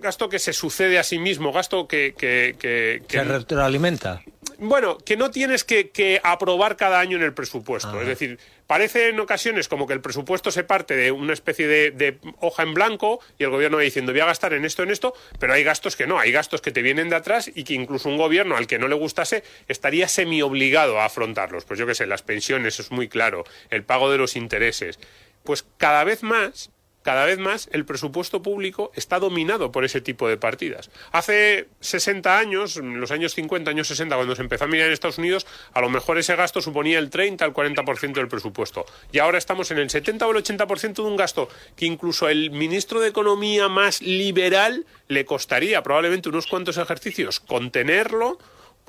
gasto 0.00 0.28
que 0.28 0.38
se 0.38 0.52
sucede 0.52 0.98
a 0.98 1.02
sí 1.02 1.18
mismo, 1.18 1.52
gasto 1.52 1.86
que... 1.86 2.14
que, 2.16 2.56
que 2.58 3.02
se 3.08 3.24
retroalimenta. 3.24 4.22
Bueno, 4.60 4.98
que 4.98 5.16
no 5.16 5.30
tienes 5.30 5.64
que, 5.64 6.20
aprobar 6.22 6.76
cada 6.76 7.00
año 7.00 7.16
en 7.16 7.22
el 7.22 7.32
presupuesto. 7.32 8.00
Es 8.00 8.06
decir, 8.06 8.38
parece 8.70 9.08
en 9.08 9.18
ocasiones 9.18 9.66
como 9.66 9.88
que 9.88 9.94
el 9.94 10.00
presupuesto 10.00 10.52
se 10.52 10.62
parte 10.62 10.94
de 10.94 11.10
una 11.10 11.32
especie 11.32 11.66
de, 11.66 12.18
hoja 12.38 12.62
en 12.62 12.72
blanco 12.72 13.18
y 13.36 13.42
el 13.42 13.50
gobierno 13.50 13.78
va 13.78 13.82
diciendo 13.82 14.12
voy 14.12 14.20
a 14.20 14.26
gastar 14.26 14.52
en 14.52 14.64
esto, 14.64 14.84
en 14.84 14.92
esto, 14.92 15.12
pero 15.40 15.54
hay 15.54 15.64
gastos 15.64 15.96
que 15.96 16.06
no, 16.06 16.20
hay 16.20 16.30
gastos 16.30 16.60
que 16.60 16.70
te 16.70 16.80
vienen 16.80 17.08
de 17.08 17.16
atrás 17.16 17.50
y 17.52 17.64
que 17.64 17.74
incluso 17.74 18.08
un 18.08 18.16
gobierno 18.16 18.56
al 18.56 18.68
que 18.68 18.78
no 18.78 18.86
le 18.86 18.94
gustase 18.94 19.42
estaría 19.66 20.06
semi 20.06 20.40
obligado 20.40 21.00
a 21.00 21.06
afrontarlos. 21.06 21.64
Pues 21.64 21.80
yo 21.80 21.86
qué 21.88 21.96
sé, 21.96 22.06
las 22.06 22.22
pensiones, 22.22 22.78
es 22.78 22.92
muy 22.92 23.08
claro, 23.08 23.42
el 23.70 23.82
pago 23.82 24.08
de 24.08 24.18
los 24.18 24.36
intereses. 24.36 25.00
Pues 25.42 25.66
cada 25.76 26.04
vez 26.04 26.22
más 26.22 26.70
cada 27.02 27.24
vez 27.24 27.38
más 27.38 27.68
el 27.72 27.84
presupuesto 27.84 28.42
público 28.42 28.92
está 28.94 29.18
dominado 29.18 29.72
por 29.72 29.84
ese 29.84 30.00
tipo 30.00 30.28
de 30.28 30.36
partidas. 30.36 30.90
Hace 31.12 31.68
60 31.80 32.38
años, 32.38 32.76
en 32.76 33.00
los 33.00 33.10
años 33.10 33.34
50, 33.34 33.70
años 33.70 33.88
60, 33.88 34.14
cuando 34.16 34.36
se 34.36 34.42
empezó 34.42 34.64
a 34.64 34.68
mirar 34.68 34.86
en 34.88 34.92
Estados 34.92 35.18
Unidos, 35.18 35.46
a 35.72 35.80
lo 35.80 35.88
mejor 35.88 36.18
ese 36.18 36.36
gasto 36.36 36.60
suponía 36.60 36.98
el 36.98 37.10
30 37.10 37.44
al 37.44 37.54
40% 37.54 38.12
del 38.12 38.28
presupuesto. 38.28 38.84
Y 39.12 39.18
ahora 39.18 39.38
estamos 39.38 39.70
en 39.70 39.78
el 39.78 39.90
70 39.90 40.26
o 40.26 40.30
el 40.30 40.44
80% 40.44 40.94
de 40.94 41.02
un 41.02 41.16
gasto 41.16 41.48
que 41.76 41.86
incluso 41.86 42.28
el 42.28 42.50
ministro 42.50 43.00
de 43.00 43.08
Economía 43.08 43.68
más 43.68 44.02
liberal 44.02 44.86
le 45.08 45.24
costaría 45.24 45.82
probablemente 45.82 46.28
unos 46.28 46.46
cuantos 46.46 46.76
ejercicios 46.76 47.40
contenerlo 47.40 48.38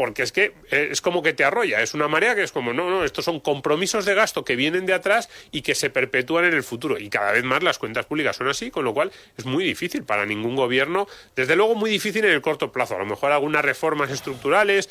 porque 0.02 0.24
es 0.24 0.32
que 0.32 0.56
eh, 0.72 0.88
es 0.90 1.00
como 1.00 1.22
que 1.22 1.32
te 1.34 1.44
arrolla, 1.44 1.80
es 1.80 1.94
una 1.94 2.08
marea 2.08 2.34
que 2.34 2.42
es 2.42 2.52
como, 2.52 2.74
no, 2.74 2.90
no, 2.90 3.06
estos 3.06 3.24
son 3.24 3.40
compromisos 3.40 4.04
de 4.04 4.16
gasto 4.16 4.44
que 4.44 4.56
vienen 4.56 4.88
de 4.88 4.94
atrás 4.94 5.30
y 5.52 5.62
que 5.62 5.76
se 5.76 5.92
perpetúan 5.92 6.46
en 6.46 6.56
el 6.56 6.64
futuro. 6.64 6.98
Y 6.98 7.08
cada 7.08 7.34
vez 7.34 7.44
más 7.44 7.62
las 7.62 7.78
cuentas 7.78 8.08
públicas 8.08 8.36
son 8.36 8.48
así, 8.48 8.72
con 8.72 8.84
lo 8.84 8.96
cual 8.96 9.12
es 9.38 9.46
muy 9.46 9.64
difícil 9.64 10.04
para 10.04 10.26
ningún 10.26 10.56
gobierno, 10.56 11.08
desde 11.36 11.56
luego 11.56 11.76
muy 11.76 11.92
difícil 11.92 12.26
en 12.26 12.32
el 12.32 12.42
corto 12.42 12.72
plazo. 12.72 12.96
A 12.96 12.98
lo 12.98 13.06
mejor 13.06 13.32
algunas 13.32 13.64
reformas 13.64 14.10
estructurales 14.10 14.90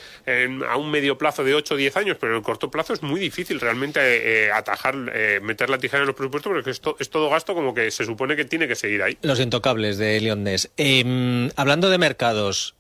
a 0.69 0.77
un 0.77 0.93
medio 0.93 1.19
plazo 1.19 1.43
de 1.43 1.55
8 1.55 1.75
o 1.75 1.77
10 1.77 1.97
años, 1.97 2.17
pero 2.21 2.35
en 2.35 2.39
el 2.39 2.45
corto 2.45 2.71
plazo 2.71 2.93
es 2.93 3.03
muy 3.03 3.19
difícil 3.19 3.59
realmente 3.59 4.45
eh, 4.45 4.53
atajar, 4.53 4.95
eh, 5.13 5.41
meter 5.43 5.71
la 5.71 5.79
tijera 5.79 6.03
en 6.03 6.07
los 6.07 6.15
presupuestos 6.15 6.53
porque 6.53 6.71
esto 6.71 6.97
es 7.01 7.11
todo 7.11 7.31
gasto 7.31 7.57
como 7.57 7.75
que 7.75 7.91
se 7.91 8.05
supone 8.05 8.37
que 8.37 8.45
tiene 8.45 8.69
que 8.69 8.77
seguir 8.77 9.03
ahí. 9.03 9.19
Los 9.23 9.41
intocables 9.41 9.99
de 9.99 10.21
Leondes. 10.21 10.71
Em, 10.77 11.51
hablando 11.57 11.91
de 11.91 11.99
mercados, 11.99 12.77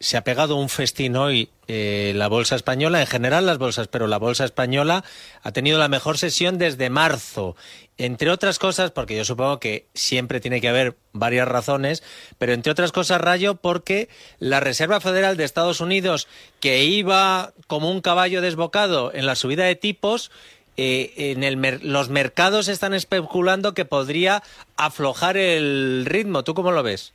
se 0.00 0.16
ha 0.16 0.24
pegado 0.24 0.56
un 0.56 0.68
festín 0.68 1.16
hoy 1.16 1.50
eh, 1.66 2.12
la 2.14 2.28
bolsa 2.28 2.54
española, 2.54 3.00
en 3.00 3.06
general 3.06 3.46
las 3.46 3.58
bolsas, 3.58 3.88
pero 3.88 4.06
la 4.06 4.18
bolsa 4.18 4.44
española 4.44 5.04
ha 5.42 5.52
tenido 5.52 5.78
la 5.78 5.88
mejor 5.88 6.18
sesión 6.18 6.56
desde 6.56 6.88
marzo. 6.88 7.56
Entre 7.96 8.30
otras 8.30 8.60
cosas, 8.60 8.92
porque 8.92 9.16
yo 9.16 9.24
supongo 9.24 9.58
que 9.58 9.88
siempre 9.94 10.40
tiene 10.40 10.60
que 10.60 10.68
haber 10.68 10.96
varias 11.12 11.48
razones, 11.48 12.04
pero 12.38 12.52
entre 12.52 12.70
otras 12.70 12.92
cosas, 12.92 13.20
Rayo, 13.20 13.56
porque 13.56 14.08
la 14.38 14.60
Reserva 14.60 15.00
Federal 15.00 15.36
de 15.36 15.44
Estados 15.44 15.80
Unidos, 15.80 16.28
que 16.60 16.84
iba 16.84 17.52
como 17.66 17.90
un 17.90 18.00
caballo 18.00 18.40
desbocado 18.40 19.12
en 19.12 19.26
la 19.26 19.34
subida 19.34 19.64
de 19.64 19.74
tipos, 19.74 20.30
eh, 20.76 21.32
en 21.32 21.42
el 21.42 21.80
los 21.82 22.08
mercados 22.08 22.68
están 22.68 22.94
especulando 22.94 23.74
que 23.74 23.84
podría 23.84 24.44
aflojar 24.76 25.36
el 25.36 26.04
ritmo. 26.06 26.44
¿Tú 26.44 26.54
cómo 26.54 26.70
lo 26.70 26.84
ves? 26.84 27.14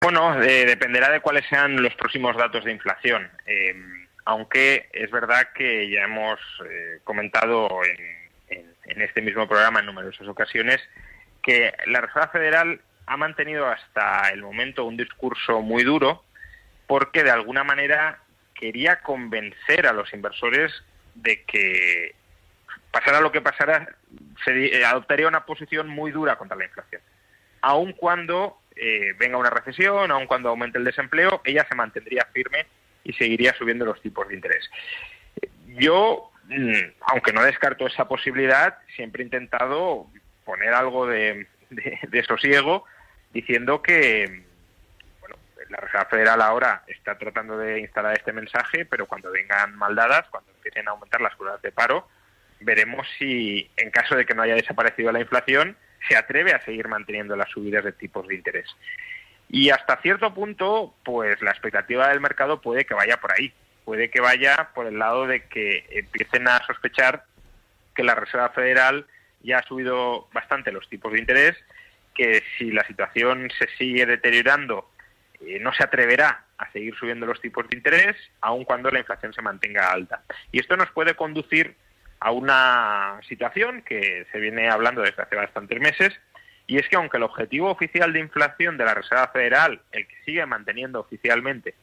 Bueno, 0.00 0.40
eh, 0.42 0.64
dependerá 0.64 1.10
de 1.10 1.20
cuáles 1.20 1.44
sean 1.48 1.82
los 1.82 1.92
próximos 1.96 2.36
datos 2.36 2.64
de 2.64 2.70
inflación. 2.70 3.28
Eh, 3.46 3.74
aunque 4.24 4.88
es 4.92 5.10
verdad 5.10 5.48
que 5.54 5.90
ya 5.90 6.04
hemos 6.04 6.38
eh, 6.64 7.00
comentado 7.02 7.68
en, 7.84 9.02
este 9.02 9.22
mismo 9.22 9.46
programa 9.46 9.80
en 9.80 9.86
numerosas 9.86 10.26
ocasiones 10.26 10.80
que 11.42 11.72
la 11.86 12.00
Reserva 12.00 12.28
Federal 12.28 12.80
ha 13.06 13.16
mantenido 13.16 13.66
hasta 13.66 14.30
el 14.30 14.42
momento 14.42 14.84
un 14.84 14.96
discurso 14.96 15.60
muy 15.60 15.84
duro 15.84 16.24
porque 16.86 17.22
de 17.22 17.30
alguna 17.30 17.62
manera 17.64 18.18
quería 18.54 19.00
convencer 19.00 19.86
a 19.86 19.92
los 19.92 20.12
inversores 20.12 20.72
de 21.14 21.44
que 21.44 22.14
pasara 22.90 23.20
lo 23.20 23.30
que 23.30 23.40
pasara, 23.40 23.94
se 24.44 24.84
adoptaría 24.84 25.28
una 25.28 25.44
posición 25.46 25.88
muy 25.88 26.10
dura 26.10 26.36
contra 26.36 26.56
la 26.56 26.64
inflación. 26.64 27.02
Aun 27.60 27.92
cuando 27.92 28.57
eh, 28.80 29.14
venga 29.18 29.36
una 29.36 29.50
recesión, 29.50 30.10
aun 30.10 30.26
cuando 30.26 30.48
aumente 30.48 30.78
el 30.78 30.84
desempleo, 30.84 31.40
ella 31.44 31.66
se 31.68 31.74
mantendría 31.74 32.28
firme 32.32 32.66
y 33.04 33.12
seguiría 33.12 33.54
subiendo 33.54 33.84
los 33.84 34.00
tipos 34.00 34.28
de 34.28 34.34
interés. 34.34 34.70
Yo, 35.66 36.30
mm, 36.44 37.02
aunque 37.02 37.32
no 37.32 37.42
descarto 37.42 37.86
esa 37.86 38.06
posibilidad, 38.06 38.78
siempre 38.94 39.22
he 39.22 39.24
intentado 39.24 40.06
poner 40.44 40.72
algo 40.72 41.06
de, 41.06 41.46
sosiego 42.26 42.84
diciendo 43.32 43.82
que 43.82 44.44
bueno, 45.20 45.36
la 45.68 45.78
Reserva 45.78 46.06
Federal 46.06 46.40
ahora 46.40 46.82
está 46.86 47.18
tratando 47.18 47.58
de 47.58 47.80
instalar 47.80 48.16
este 48.16 48.32
mensaje, 48.32 48.86
pero 48.86 49.06
cuando 49.06 49.30
vengan 49.30 49.76
maldadas, 49.76 50.26
cuando 50.30 50.50
empiecen 50.52 50.88
a 50.88 50.92
aumentar 50.92 51.20
las 51.20 51.36
curvas 51.36 51.60
de 51.62 51.72
paro, 51.72 52.08
veremos 52.60 53.06
si, 53.18 53.70
en 53.76 53.90
caso 53.90 54.16
de 54.16 54.24
que 54.24 54.34
no 54.34 54.42
haya 54.42 54.54
desaparecido 54.54 55.12
la 55.12 55.20
inflación, 55.20 55.76
se 56.06 56.16
atreve 56.16 56.52
a 56.52 56.64
seguir 56.64 56.88
manteniendo 56.88 57.36
las 57.36 57.50
subidas 57.50 57.84
de 57.84 57.92
tipos 57.92 58.26
de 58.26 58.34
interés. 58.36 58.66
Y 59.48 59.70
hasta 59.70 60.00
cierto 60.02 60.34
punto, 60.34 60.94
pues 61.04 61.40
la 61.40 61.50
expectativa 61.50 62.08
del 62.08 62.20
mercado 62.20 62.60
puede 62.60 62.84
que 62.84 62.94
vaya 62.94 63.16
por 63.18 63.32
ahí, 63.32 63.52
puede 63.84 64.10
que 64.10 64.20
vaya 64.20 64.70
por 64.74 64.86
el 64.86 64.98
lado 64.98 65.26
de 65.26 65.44
que 65.44 65.86
empiecen 65.90 66.46
a 66.48 66.64
sospechar 66.66 67.24
que 67.94 68.02
la 68.02 68.14
Reserva 68.14 68.50
Federal 68.50 69.06
ya 69.42 69.58
ha 69.58 69.62
subido 69.62 70.28
bastante 70.32 70.72
los 70.72 70.88
tipos 70.88 71.12
de 71.12 71.20
interés, 71.20 71.56
que 72.14 72.42
si 72.58 72.70
la 72.70 72.86
situación 72.86 73.48
se 73.58 73.68
sigue 73.78 74.04
deteriorando, 74.04 74.90
eh, 75.40 75.58
no 75.60 75.72
se 75.72 75.84
atreverá 75.84 76.44
a 76.58 76.70
seguir 76.72 76.94
subiendo 76.96 77.26
los 77.26 77.40
tipos 77.40 77.68
de 77.68 77.76
interés, 77.76 78.16
aun 78.40 78.64
cuando 78.64 78.90
la 78.90 78.98
inflación 78.98 79.32
se 79.32 79.40
mantenga 79.40 79.90
alta. 79.90 80.22
Y 80.52 80.60
esto 80.60 80.76
nos 80.76 80.90
puede 80.90 81.14
conducir 81.14 81.76
a 82.20 82.30
una 82.30 83.20
situación 83.28 83.82
que 83.82 84.26
se 84.32 84.40
viene 84.40 84.68
hablando 84.68 85.02
desde 85.02 85.22
hace 85.22 85.36
bastantes 85.36 85.80
meses, 85.80 86.18
y 86.66 86.78
es 86.78 86.88
que 86.88 86.96
aunque 86.96 87.16
el 87.16 87.22
objetivo 87.22 87.70
oficial 87.70 88.12
de 88.12 88.20
inflación 88.20 88.76
de 88.76 88.84
la 88.84 88.94
Reserva 88.94 89.28
Federal, 89.28 89.80
el 89.92 90.06
que 90.06 90.16
sigue 90.24 90.44
manteniendo 90.44 91.00
oficialmente, 91.00 91.74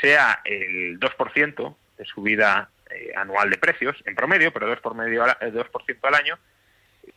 sea 0.00 0.40
el 0.44 1.00
2% 1.00 1.76
de 1.98 2.04
subida 2.04 2.70
eh, 2.90 3.12
anual 3.16 3.50
de 3.50 3.58
precios, 3.58 3.96
en 4.06 4.14
promedio, 4.14 4.52
pero 4.52 4.72
2%, 4.72 4.80
por 4.80 4.94
medio, 4.94 5.24
2 5.24 5.66
al 6.02 6.14
año, 6.14 6.38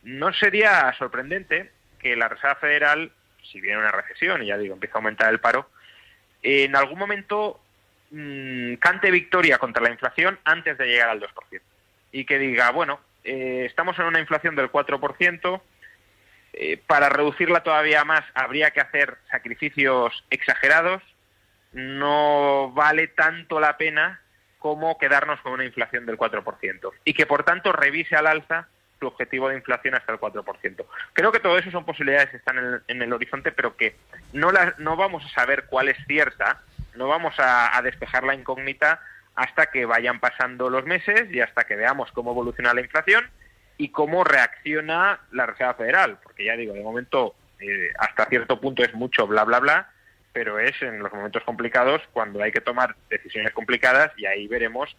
no 0.02 0.32
sería 0.32 0.92
sorprendente 0.98 1.70
que 1.98 2.16
la 2.16 2.28
Reserva 2.28 2.56
Federal, 2.56 3.12
si 3.42 3.60
viene 3.60 3.78
una 3.78 3.92
recesión 3.92 4.42
y 4.42 4.46
ya 4.46 4.58
digo, 4.58 4.74
empieza 4.74 4.96
a 4.96 4.98
aumentar 4.98 5.32
el 5.32 5.40
paro, 5.40 5.70
en 6.42 6.76
algún 6.76 6.98
momento 6.98 7.60
mm, 8.10 8.74
cante 8.74 9.10
victoria 9.10 9.58
contra 9.58 9.82
la 9.82 9.90
inflación 9.90 10.38
antes 10.44 10.76
de 10.78 10.86
llegar 10.86 11.10
al 11.10 11.20
2%. 11.20 11.60
Y 12.14 12.26
que 12.26 12.38
diga, 12.38 12.70
bueno, 12.70 13.00
eh, 13.24 13.64
estamos 13.66 13.98
en 13.98 14.04
una 14.04 14.20
inflación 14.20 14.54
del 14.54 14.70
4%, 14.70 15.60
eh, 16.52 16.80
para 16.86 17.08
reducirla 17.08 17.64
todavía 17.64 18.04
más 18.04 18.22
habría 18.34 18.70
que 18.70 18.80
hacer 18.80 19.18
sacrificios 19.28 20.24
exagerados, 20.30 21.02
no 21.72 22.70
vale 22.72 23.08
tanto 23.08 23.58
la 23.58 23.76
pena 23.76 24.20
como 24.60 24.96
quedarnos 24.96 25.40
con 25.40 25.54
una 25.54 25.64
inflación 25.64 26.06
del 26.06 26.16
4%. 26.16 26.92
Y 27.04 27.14
que, 27.14 27.26
por 27.26 27.42
tanto, 27.42 27.72
revise 27.72 28.14
al 28.14 28.28
alza 28.28 28.68
su 29.00 29.08
objetivo 29.08 29.48
de 29.48 29.56
inflación 29.56 29.96
hasta 29.96 30.12
el 30.12 30.20
4%. 30.20 30.86
Creo 31.14 31.32
que 31.32 31.40
todo 31.40 31.58
eso 31.58 31.72
son 31.72 31.84
posibilidades 31.84 32.30
que 32.30 32.36
están 32.36 32.82
en 32.86 33.02
el, 33.02 33.12
horizonte, 33.12 33.50
pero 33.50 33.76
que 33.76 33.96
no, 34.32 34.52
no 34.78 34.96
vamos 34.96 35.24
a 35.24 35.28
saber 35.30 35.64
cuál 35.66 35.88
es 35.88 35.98
cierta, 36.06 36.62
no 36.94 37.08
vamos 37.08 37.34
a, 37.38 37.80
despejar 37.82 38.22
la 38.22 38.34
incógnita 38.34 39.00
hasta 39.34 39.66
que 39.66 39.84
vayan 39.84 40.20
pasando 40.20 40.70
los 40.70 40.84
meses 40.84 41.28
y 41.30 41.40
hasta 41.40 41.64
que 41.64 41.76
veamos 41.76 42.10
cómo 42.12 42.30
evoluciona 42.30 42.74
la 42.74 42.80
inflación 42.80 43.24
y 43.76 43.88
cómo 43.88 44.24
reacciona 44.24 45.20
la 45.32 45.46
Reserva 45.46 45.74
Federal, 45.74 46.18
porque 46.22 46.44
ya 46.44 46.56
digo, 46.56 46.74
de 46.74 46.82
momento 46.82 47.34
eh, 47.60 47.90
hasta 47.98 48.26
cierto 48.26 48.60
punto 48.60 48.84
es 48.84 48.94
mucho 48.94 49.26
bla 49.26 49.44
bla 49.44 49.58
bla, 49.58 49.90
pero 50.32 50.58
es 50.58 50.80
en 50.82 51.00
los 51.00 51.12
momentos 51.12 51.42
complicados 51.44 52.02
cuando 52.12 52.42
hay 52.42 52.52
que 52.52 52.60
tomar 52.60 52.96
decisiones 53.10 53.52
complicadas 53.52 54.12
y 54.16 54.26
ahí 54.26 54.46
veremos 54.46 54.96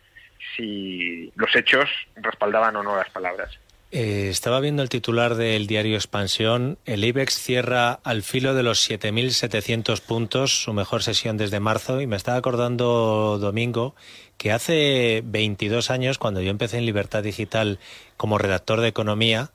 si 0.55 1.31
los 1.35 1.55
hechos 1.55 1.89
respaldaban 2.15 2.75
o 2.75 2.83
no 2.83 2.95
las 2.95 3.09
palabras. 3.09 3.57
Eh, 3.91 4.27
estaba 4.29 4.59
viendo 4.59 4.83
el 4.83 4.89
titular 4.89 5.35
del 5.35 5.67
diario 5.67 5.95
Expansión. 5.95 6.77
El 6.85 7.05
IBEX 7.05 7.35
cierra 7.35 7.93
al 8.03 8.23
filo 8.23 8.53
de 8.53 8.63
los 8.63 8.89
7.700 8.89 10.01
puntos, 10.01 10.63
su 10.63 10.73
mejor 10.73 11.01
sesión 11.01 11.37
desde 11.37 11.61
marzo, 11.61 12.01
y 12.01 12.07
me 12.07 12.17
estaba 12.17 12.37
acordando, 12.37 13.37
Domingo, 13.39 13.95
que 14.37 14.51
hace 14.51 15.21
22 15.25 15.89
años, 15.91 16.17
cuando 16.17 16.41
yo 16.41 16.49
empecé 16.49 16.77
en 16.77 16.85
Libertad 16.85 17.23
Digital 17.23 17.79
como 18.17 18.37
redactor 18.37 18.81
de 18.81 18.87
economía, 18.87 19.51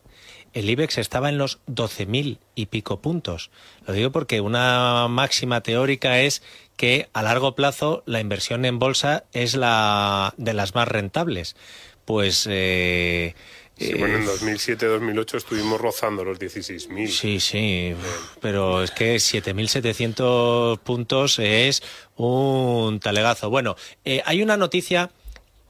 el 0.53 0.69
IBEX 0.69 0.99
estaba 0.99 1.29
en 1.29 1.39
los 1.39 1.61
12.000 1.67 2.39
y 2.55 2.67
pico 2.67 3.01
puntos. 3.01 3.51
Lo 3.87 3.95
digo 3.95 4.11
porque 4.11 4.41
una 4.41 5.07
máxima 5.09 5.61
teórica 5.63 6.21
es 6.21 6.43
que 6.77 7.09
a 7.13 7.23
largo 7.23 7.55
plazo 7.55 8.03
la 8.07 8.21
inversión 8.21 8.65
en 8.65 8.79
bolsa 8.79 9.25
es 9.33 9.55
la 9.55 10.35
de 10.39 10.55
las 10.55 10.75
más 10.75 10.89
rentables. 10.89 11.57
Pues 12.05 12.49
eh, 12.51 13.35
Sí, 13.81 13.95
bueno, 13.95 14.19
en 14.19 14.27
2007-2008 14.27 15.37
estuvimos 15.39 15.81
rozando 15.81 16.23
los 16.23 16.39
16.000. 16.39 17.09
Sí, 17.09 17.41
sí, 17.41 17.95
pero 18.43 18.83
es 18.83 18.91
que 18.91 19.17
7.700 19.17 20.79
puntos 20.81 21.39
es 21.39 21.83
un 22.15 23.01
talegazo. 23.01 23.49
Bueno, 23.49 23.77
eh, 24.05 24.21
hay 24.27 24.43
una 24.43 24.59
noticia 24.59 25.11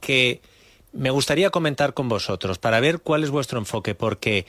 que 0.01 0.41
me 0.91 1.09
gustaría 1.09 1.51
comentar 1.51 1.93
con 1.93 2.09
vosotros 2.09 2.59
para 2.59 2.81
ver 2.81 2.99
cuál 2.99 3.23
es 3.23 3.29
vuestro 3.29 3.59
enfoque, 3.59 3.95
porque 3.95 4.45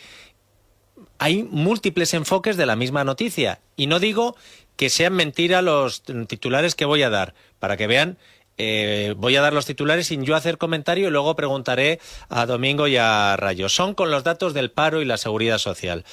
hay 1.19 1.45
múltiples 1.45 2.14
enfoques 2.14 2.57
de 2.57 2.66
la 2.66 2.75
misma 2.75 3.04
noticia. 3.04 3.61
Y 3.76 3.87
no 3.87 4.00
digo 4.00 4.35
que 4.75 4.90
sean 4.90 5.12
mentira 5.12 5.62
los 5.62 6.02
titulares 6.26 6.75
que 6.75 6.85
voy 6.85 7.04
a 7.04 7.11
dar, 7.11 7.35
para 7.61 7.77
que 7.77 7.87
vean 7.87 8.18
eh, 8.59 9.15
voy 9.17 9.37
a 9.37 9.41
dar 9.41 9.53
los 9.53 9.67
titulares 9.67 10.07
sin 10.07 10.25
yo 10.25 10.37
hacer 10.37 10.59
comentario 10.59 11.09
y 11.09 11.11
luego 11.11 11.35
preguntaré 11.37 12.01
a 12.29 12.47
Domingo 12.47 12.87
y 12.87 12.97
a 12.97 13.37
Rayo. 13.37 13.69
Son 13.69 13.95
con 13.95 14.11
los 14.11 14.25
datos 14.25 14.55
del 14.55 14.71
paro 14.71 15.03
y 15.03 15.05
la 15.05 15.17
seguridad 15.17 15.59
social. 15.59 16.05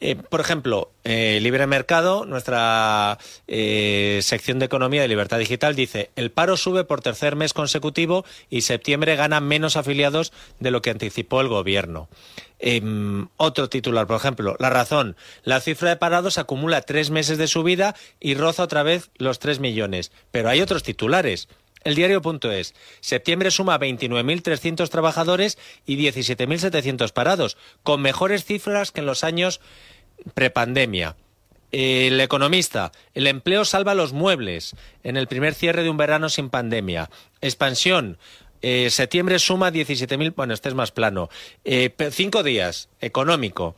Eh, 0.00 0.16
por 0.16 0.40
ejemplo, 0.40 0.90
eh, 1.04 1.38
Libre 1.40 1.66
Mercado, 1.66 2.26
nuestra 2.26 3.18
sección 3.46 4.58
de 4.58 4.66
Economía 4.66 5.02
de 5.02 5.08
Libertad 5.08 5.38
Digital, 5.38 5.74
dice, 5.74 6.10
el 6.16 6.30
paro 6.30 6.56
sube 6.56 6.84
por 6.84 7.00
tercer 7.00 7.36
mes 7.36 7.52
consecutivo 7.52 8.24
y 8.50 8.62
septiembre 8.62 9.16
gana 9.16 9.40
menos 9.40 9.76
afiliados 9.76 10.32
de 10.60 10.70
lo 10.70 10.82
que 10.82 10.90
anticipó 10.90 11.40
el 11.40 11.48
Gobierno. 11.48 12.08
Em, 12.58 13.28
otro 13.36 13.68
titular, 13.68 14.06
por 14.06 14.16
ejemplo, 14.16 14.56
La 14.58 14.70
Razón, 14.70 15.16
la 15.44 15.60
cifra 15.60 15.90
de 15.90 15.96
parados 15.96 16.38
acumula 16.38 16.80
tres 16.80 17.10
meses 17.10 17.36
de 17.36 17.48
subida 17.48 17.94
y 18.18 18.34
roza 18.34 18.62
otra 18.62 18.82
vez 18.82 19.10
los 19.16 19.38
tres 19.38 19.60
millones. 19.60 20.10
Pero 20.30 20.48
hay 20.48 20.62
otros 20.62 20.82
titulares. 20.82 21.48
El 21.86 21.94
diario.es. 21.94 22.74
Septiembre 22.98 23.52
suma 23.52 23.78
29.300 23.78 24.88
trabajadores 24.88 25.56
y 25.86 25.96
17.700 25.96 27.12
parados, 27.12 27.56
con 27.84 28.02
mejores 28.02 28.44
cifras 28.44 28.90
que 28.90 28.98
en 28.98 29.06
los 29.06 29.22
años 29.22 29.60
prepandemia. 30.34 31.14
El 31.70 32.20
economista, 32.20 32.90
el 33.14 33.28
empleo 33.28 33.64
salva 33.64 33.94
los 33.94 34.12
muebles 34.12 34.74
en 35.04 35.16
el 35.16 35.28
primer 35.28 35.54
cierre 35.54 35.84
de 35.84 35.90
un 35.90 35.96
verano 35.96 36.28
sin 36.28 36.50
pandemia. 36.50 37.08
Expansión, 37.40 38.18
eh, 38.62 38.90
septiembre 38.90 39.38
suma 39.38 39.70
17.000, 39.70 40.34
bueno, 40.34 40.54
este 40.54 40.70
es 40.70 40.74
más 40.74 40.90
plano. 40.90 41.28
Eh, 41.64 41.94
cinco 42.10 42.42
días, 42.42 42.88
económico. 43.00 43.76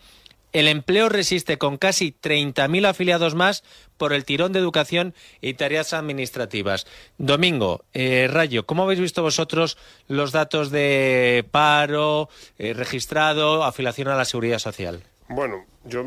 El 0.53 0.69
empleo 0.69 1.09
resiste 1.09 1.59
con 1.59 1.77
casi 1.77 2.13
30.000 2.13 2.87
afiliados 2.87 3.35
más 3.35 3.65
por 3.97 4.13
el 4.13 4.25
tirón 4.25 4.53
de 4.53 4.59
educación 4.59 5.15
y 5.41 5.55
tareas 5.55 5.93
administrativas. 5.93 6.87
Domingo, 7.19 7.85
eh, 7.93 8.29
Rayo, 8.31 8.65
¿cómo 8.65 8.85
habéis 8.85 9.01
visto 9.01 9.23
vosotros 9.23 9.77
los 10.07 10.33
datos 10.33 10.71
de 10.71 11.45
paro, 11.51 12.29
eh, 12.59 12.73
registrado, 12.73 13.65
afiliación 13.65 14.09
a 14.09 14.17
la 14.17 14.25
seguridad 14.25 14.59
social? 14.59 15.03
Bueno, 15.29 15.67
yo 15.85 16.05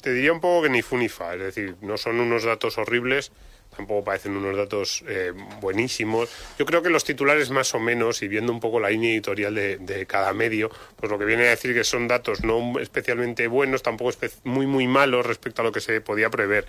te 0.00 0.12
diría 0.12 0.32
un 0.32 0.40
poco 0.40 0.62
que 0.62 0.70
ni 0.70 0.82
fu 0.82 0.96
ni 0.96 1.08
fa, 1.08 1.34
es 1.34 1.40
decir, 1.40 1.76
no 1.80 1.96
son 1.96 2.18
unos 2.18 2.44
datos 2.44 2.78
horribles, 2.78 3.30
tampoco 3.74 4.04
parecen 4.04 4.36
unos 4.36 4.56
datos 4.56 5.04
eh, 5.06 5.32
buenísimos. 5.60 6.30
Yo 6.58 6.66
creo 6.66 6.82
que 6.82 6.90
los 6.90 7.04
titulares 7.04 7.50
más 7.50 7.74
o 7.74 7.80
menos, 7.80 8.22
y 8.22 8.28
viendo 8.28 8.52
un 8.52 8.60
poco 8.60 8.80
la 8.80 8.90
línea 8.90 9.10
editorial 9.10 9.54
de, 9.54 10.06
cada 10.06 10.32
medio, 10.32 10.70
pues 10.96 11.10
lo 11.10 11.18
que 11.18 11.24
viene 11.24 11.46
a 11.46 11.50
decir 11.50 11.74
que 11.74 11.84
son 11.84 12.08
datos 12.08 12.44
no 12.44 12.78
especialmente 12.78 13.46
buenos, 13.46 13.82
tampoco 13.82 14.10
muy 14.44 14.66
muy 14.66 14.86
malos 14.86 15.26
respecto 15.26 15.62
a 15.62 15.64
lo 15.64 15.72
que 15.72 15.80
se 15.80 16.00
podía 16.00 16.30
prever. 16.30 16.66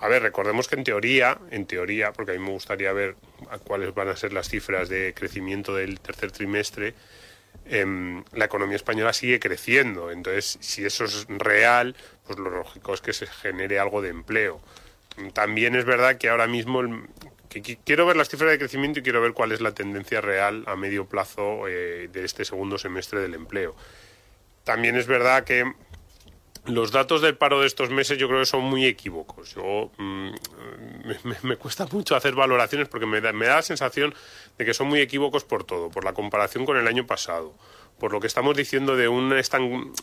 A 0.00 0.08
ver, 0.08 0.22
recordemos 0.22 0.68
que 0.68 0.76
en 0.76 0.84
teoría, 0.84 1.38
en 1.50 1.66
teoría, 1.66 2.12
porque 2.12 2.32
a 2.32 2.34
mí 2.34 2.40
me 2.40 2.50
gustaría 2.50 2.92
ver 2.92 3.16
cuáles 3.64 3.94
van 3.94 4.08
a 4.08 4.16
ser 4.16 4.32
las 4.32 4.48
cifras 4.48 4.88
de 4.88 5.12
crecimiento 5.14 5.74
del 5.74 6.00
tercer 6.00 6.30
trimestre, 6.30 6.94
em, 7.66 8.24
la 8.32 8.44
economía 8.44 8.76
española 8.76 9.12
sigue 9.12 9.40
creciendo. 9.40 10.10
Entonces, 10.10 10.58
si 10.60 10.84
eso 10.84 11.04
es 11.04 11.26
real, 11.28 11.96
pues 12.26 12.38
lo 12.38 12.50
lógico 12.50 12.94
es 12.94 13.00
que 13.00 13.12
se 13.12 13.26
genere 13.26 13.78
algo 13.78 14.00
de 14.00 14.10
empleo 14.10 14.60
también 15.32 15.74
es 15.74 15.84
verdad 15.84 16.16
que 16.18 16.28
ahora 16.28 16.46
mismo 16.46 16.82
quiero 17.84 18.06
ver 18.06 18.16
las 18.16 18.28
cifras 18.28 18.50
de 18.50 18.58
crecimiento 18.58 19.00
y 19.00 19.02
quiero 19.02 19.20
ver 19.20 19.32
cuál 19.32 19.52
es 19.52 19.60
la 19.60 19.72
tendencia 19.72 20.20
real 20.20 20.64
a 20.66 20.76
medio 20.76 21.06
plazo 21.06 21.66
eh, 21.68 22.08
de 22.12 22.24
este 22.24 22.44
segundo 22.44 22.78
semestre 22.78 23.20
del 23.20 23.34
empleo. 23.34 23.74
También 24.64 24.96
es 24.96 25.06
verdad 25.06 25.44
que 25.44 25.64
los 26.66 26.92
datos 26.92 27.22
del 27.22 27.36
paro 27.36 27.60
de 27.60 27.66
estos 27.66 27.90
meses 27.90 28.18
yo 28.18 28.28
creo 28.28 28.40
que 28.40 28.46
son 28.46 28.62
muy 28.62 28.84
equívocos. 28.84 29.54
Yo, 29.54 29.90
mm, 29.96 30.30
me, 31.42 31.56
cuesta 31.56 31.86
mucho 31.90 32.14
hacer 32.14 32.34
valoraciones 32.34 32.88
porque 32.88 33.06
me 33.06 33.20
da 33.20 33.32
la 33.32 33.62
sensación 33.62 34.14
de 34.58 34.64
que 34.64 34.74
son 34.74 34.88
muy 34.88 35.00
equívocos 35.00 35.44
por 35.44 35.64
todo, 35.64 35.90
por 35.90 36.04
la 36.04 36.12
comparación 36.12 36.66
con 36.66 36.76
el 36.76 36.86
año 36.86 37.06
pasado, 37.06 37.54
por 37.98 38.12
lo 38.12 38.20
que 38.20 38.26
estamos 38.26 38.56
diciendo 38.56 38.96
de 38.96 39.08
una, 39.08 39.40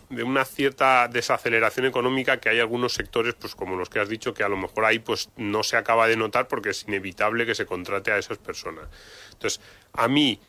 de 0.09 0.23
una 0.23 0.45
cierta 0.45 1.07
desaceleración 1.07 1.85
económica 1.85 2.39
que 2.39 2.49
hay 2.49 2.59
algunos 2.59 2.93
sectores, 2.93 3.35
pues 3.35 3.55
como 3.55 3.75
los 3.75 3.89
que 3.89 3.99
has 3.99 4.09
dicho, 4.09 4.33
que 4.33 4.43
a 4.43 4.49
lo 4.49 4.57
mejor 4.57 4.85
ahí 4.85 4.99
pues 4.99 5.29
no 5.37 5.63
se 5.63 5.77
acaba 5.77 6.07
de 6.07 6.17
notar 6.17 6.47
porque 6.47 6.69
es 6.69 6.83
inevitable 6.87 7.45
que 7.45 7.55
se 7.55 7.65
contrate 7.65 8.11
a 8.11 8.17
esas 8.17 8.37
personas. 8.37 8.87
Entonces, 9.31 9.61
a 9.93 10.07
mí, 10.07 10.39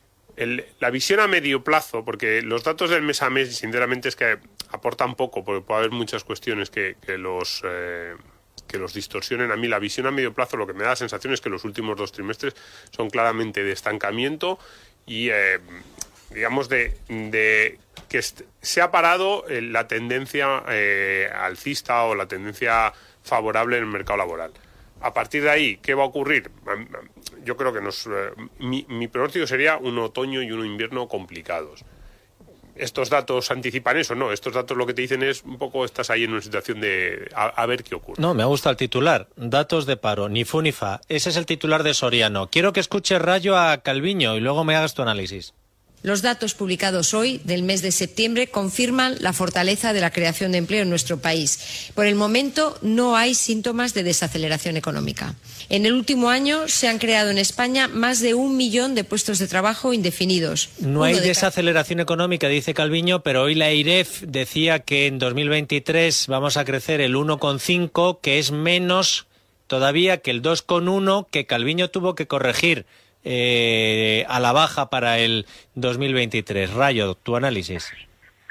la 0.81 0.91
visión 0.91 1.21
a 1.21 1.29
medio 1.29 1.63
plazo, 1.63 2.05
porque 2.05 2.43
los 2.43 2.65
datos 2.65 2.91
del 2.91 3.03
mes 3.03 3.23
a 3.23 3.31
mes, 3.31 3.57
sinceramente, 3.57 4.09
es 4.09 4.17
que 4.17 4.39
aportan 4.71 5.15
poco, 5.15 5.45
porque 5.45 5.65
puede 5.65 5.81
haber 5.81 5.93
muchas 5.93 6.25
cuestiones 6.25 6.71
que, 6.71 6.97
los... 7.19 7.63
Eh, 7.65 8.15
que 8.67 8.79
los 8.79 8.95
distorsionen. 8.95 9.53
A 9.53 9.57
mí 9.57 9.69
la 9.69 9.79
visión 9.79 10.09
a 10.09 10.11
medio 10.11 10.35
plazo 10.35 10.57
lo 10.57 10.67
que 10.67 10.73
me 10.73 10.83
da 10.83 10.91
la 10.91 10.97
sensación 10.97 11.33
es 11.33 11.41
que 11.41 11.49
los 11.49 11.65
últimos 11.65 11.97
dos 11.97 12.11
trimestres 12.11 12.57
son 12.91 13.11
claramente 13.11 13.63
de 13.63 13.71
estancamiento 13.71 14.59
y 15.07 15.29
eh, 15.31 15.61
digamos, 16.31 16.69
de, 16.69 17.79
que 18.09 18.23
se 18.23 18.81
ha 18.81 18.91
parado 18.91 19.47
eh, 19.49 19.63
la 19.63 19.89
tendencia 19.89 20.63
eh, 20.69 21.29
alcista 21.35 22.05
o 22.05 22.15
la 22.15 22.27
tendencia 22.27 22.93
favorable 23.23 23.77
en 23.77 23.85
el 23.85 23.91
mercado 23.91 24.19
laboral. 24.19 24.53
A 25.01 25.13
partir 25.13 25.43
de 25.43 25.51
ahí, 25.51 25.77
¿qué 25.79 25.95
va 25.95 26.05
a 26.05 26.07
ocurrir? 26.07 26.51
Yo 27.45 27.57
creo 27.57 27.73
que 27.73 27.81
nos, 27.81 28.07
eh, 28.07 28.31
mi, 28.59 28.87
mi 28.89 29.09
pronóstico 29.09 29.47
sería 29.47 29.77
un 29.77 29.99
otoño 29.99 30.43
y 30.43 30.51
un 30.53 30.65
invierno 30.65 31.07
complicados. 31.09 31.85
estos 32.77 33.09
datos 33.09 33.51
anticipan 33.51 33.97
eso, 33.97 34.15
no, 34.15 34.33
estos 34.33 34.53
datos 34.53 34.77
lo 34.77 34.87
que 34.87 34.95
te 34.95 35.03
dicen 35.03 35.23
es 35.23 35.43
un 35.43 35.59
poco 35.59 35.85
estás 35.85 36.11
ahí 36.11 36.25
en 36.25 36.33
una 36.33 36.43
situación 36.43 36.81
de 36.81 37.29
a, 37.35 37.67
ver 37.67 37.83
qué 37.85 37.95
ocurre. 37.95 38.21
No, 38.21 38.35
me 38.35 38.45
gusta 38.45 38.71
el 38.71 38.77
titular, 38.77 39.29
datos 39.37 39.87
de 39.87 39.97
paro, 39.97 40.29
ni 40.29 40.45
fu. 40.45 40.61
Ese 40.61 41.31
es 41.31 41.37
el 41.37 41.47
titular 41.47 41.83
de 41.83 41.95
Soriano. 41.95 42.49
Quiero 42.49 42.73
que 42.73 42.81
escuche 42.81 43.19
Rayo 43.19 43.57
a 43.57 43.79
Calviño 43.79 44.37
y 44.37 44.41
luego 44.41 44.65
me 44.65 44.77
hagas 44.77 44.95
tu 44.95 45.03
análisis. 45.03 45.55
Los 46.03 46.23
datos 46.23 46.55
publicados 46.55 47.15
hoy 47.15 47.41
del 47.45 47.63
mes 47.63 47.83
de 47.83 47.91
septiembre 47.91 48.47
confirman 48.47 49.17
la 49.21 49.33
fortaleza 49.33 49.93
de 49.93 50.01
la 50.01 50.11
creación 50.11 50.53
de 50.53 50.59
empleo 50.59 50.83
en 50.83 50.91
nuestro 50.91 51.19
país. 51.19 51.91
Por 51.95 52.07
el 52.07 52.15
momento 52.15 52.79
no 52.83 53.17
hay 53.17 53.35
síntomas 53.35 53.93
de 53.93 54.05
desaceleración 54.05 54.77
económica. 54.77 55.35
En 55.69 55.85
el 55.85 55.95
último 55.95 56.31
año 56.31 56.69
se 56.69 56.87
han 56.87 56.99
creado 56.99 57.31
en 57.31 57.39
España 57.39 57.89
más 57.89 58.21
de 58.21 58.35
un 58.35 58.57
millón 58.57 58.95
de 58.95 59.03
puestos 59.03 59.39
de 59.39 59.49
trabajo 59.49 59.93
indefinidos. 59.93 60.69
No 60.79 61.03
hay 61.03 61.19
desaceleración 61.19 61.99
económica, 61.99 62.49
dice 62.49 62.73
Calviño, 62.73 63.23
pero 63.23 63.43
hoy 63.43 63.57
la 63.57 63.73
IREF 63.73 64.23
decía 64.23 64.79
que 64.79 65.07
en 65.09 65.19
2023 65.19 66.27
vamos 66.29 66.57
a 66.57 66.65
crecer 66.65 67.01
el 67.01 67.17
1,5, 67.17 68.21
que 68.21 68.39
es 68.39 68.53
menos 68.53 69.27
todavía 69.67 70.19
que 70.19 70.31
el 70.31 70.43
2,1 70.43 71.27
que 71.31 71.47
Calviño 71.47 71.91
tuvo 71.91 72.15
que 72.15 72.29
corregir 72.29 72.87
eh, 73.29 74.25
a 74.29 74.39
la 74.39 74.53
baja 74.53 74.89
para 74.89 75.19
el 75.19 75.47
2023. 75.75 76.73
Rayo, 76.73 77.17
tu 77.17 77.35
análisis. 77.35 77.93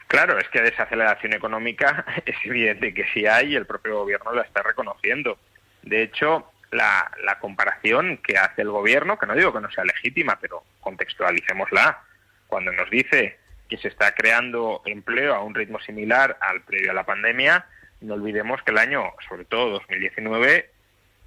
Claro, 0.08 0.38
es 0.38 0.50
que 0.50 0.62
desaceleración 0.62 1.34
económica 1.34 2.06
es 2.26 2.36
evidente 2.44 2.94
que 2.94 3.06
sí 3.14 3.26
hay 3.26 3.54
y 3.54 3.56
el 3.56 3.66
propio 3.66 4.00
gobierno 4.00 4.34
la 4.34 4.42
está 4.42 4.62
reconociendo. 4.64 5.38
De 5.82 6.04
hecho, 6.04 6.52
la, 6.72 7.10
la, 7.24 7.40
comparación 7.40 8.18
que 8.18 8.38
hace 8.38 8.64
el 8.64 8.70
gobierno, 8.70 9.18
que 9.18 9.28
no 9.28 9.36
digo 9.36 9.54
que 9.54 9.62
no 9.62 9.72
sea 9.72 9.86
legítima, 9.86 10.38
pero 10.42 10.64
contextualicémosla, 10.82 12.04
cuando 12.48 12.74
nos 12.74 12.90
dice 12.90 13.40
que 13.70 13.78
se 13.78 13.88
está 13.88 14.14
creando 14.14 14.82
empleo 14.86 15.36
a 15.36 15.42
un 15.42 15.56
ritmo 15.56 15.80
similar 15.80 16.38
al 16.42 16.62
previo 16.64 16.92
a 16.92 16.96
la 16.96 17.06
pandemia, 17.06 17.66
no 18.02 18.16
olvidemos 18.16 18.62
que 18.64 18.72
el 18.72 18.78
año, 18.78 19.14
sobre 19.30 19.46
todo 19.46 19.70
2019, 19.70 20.70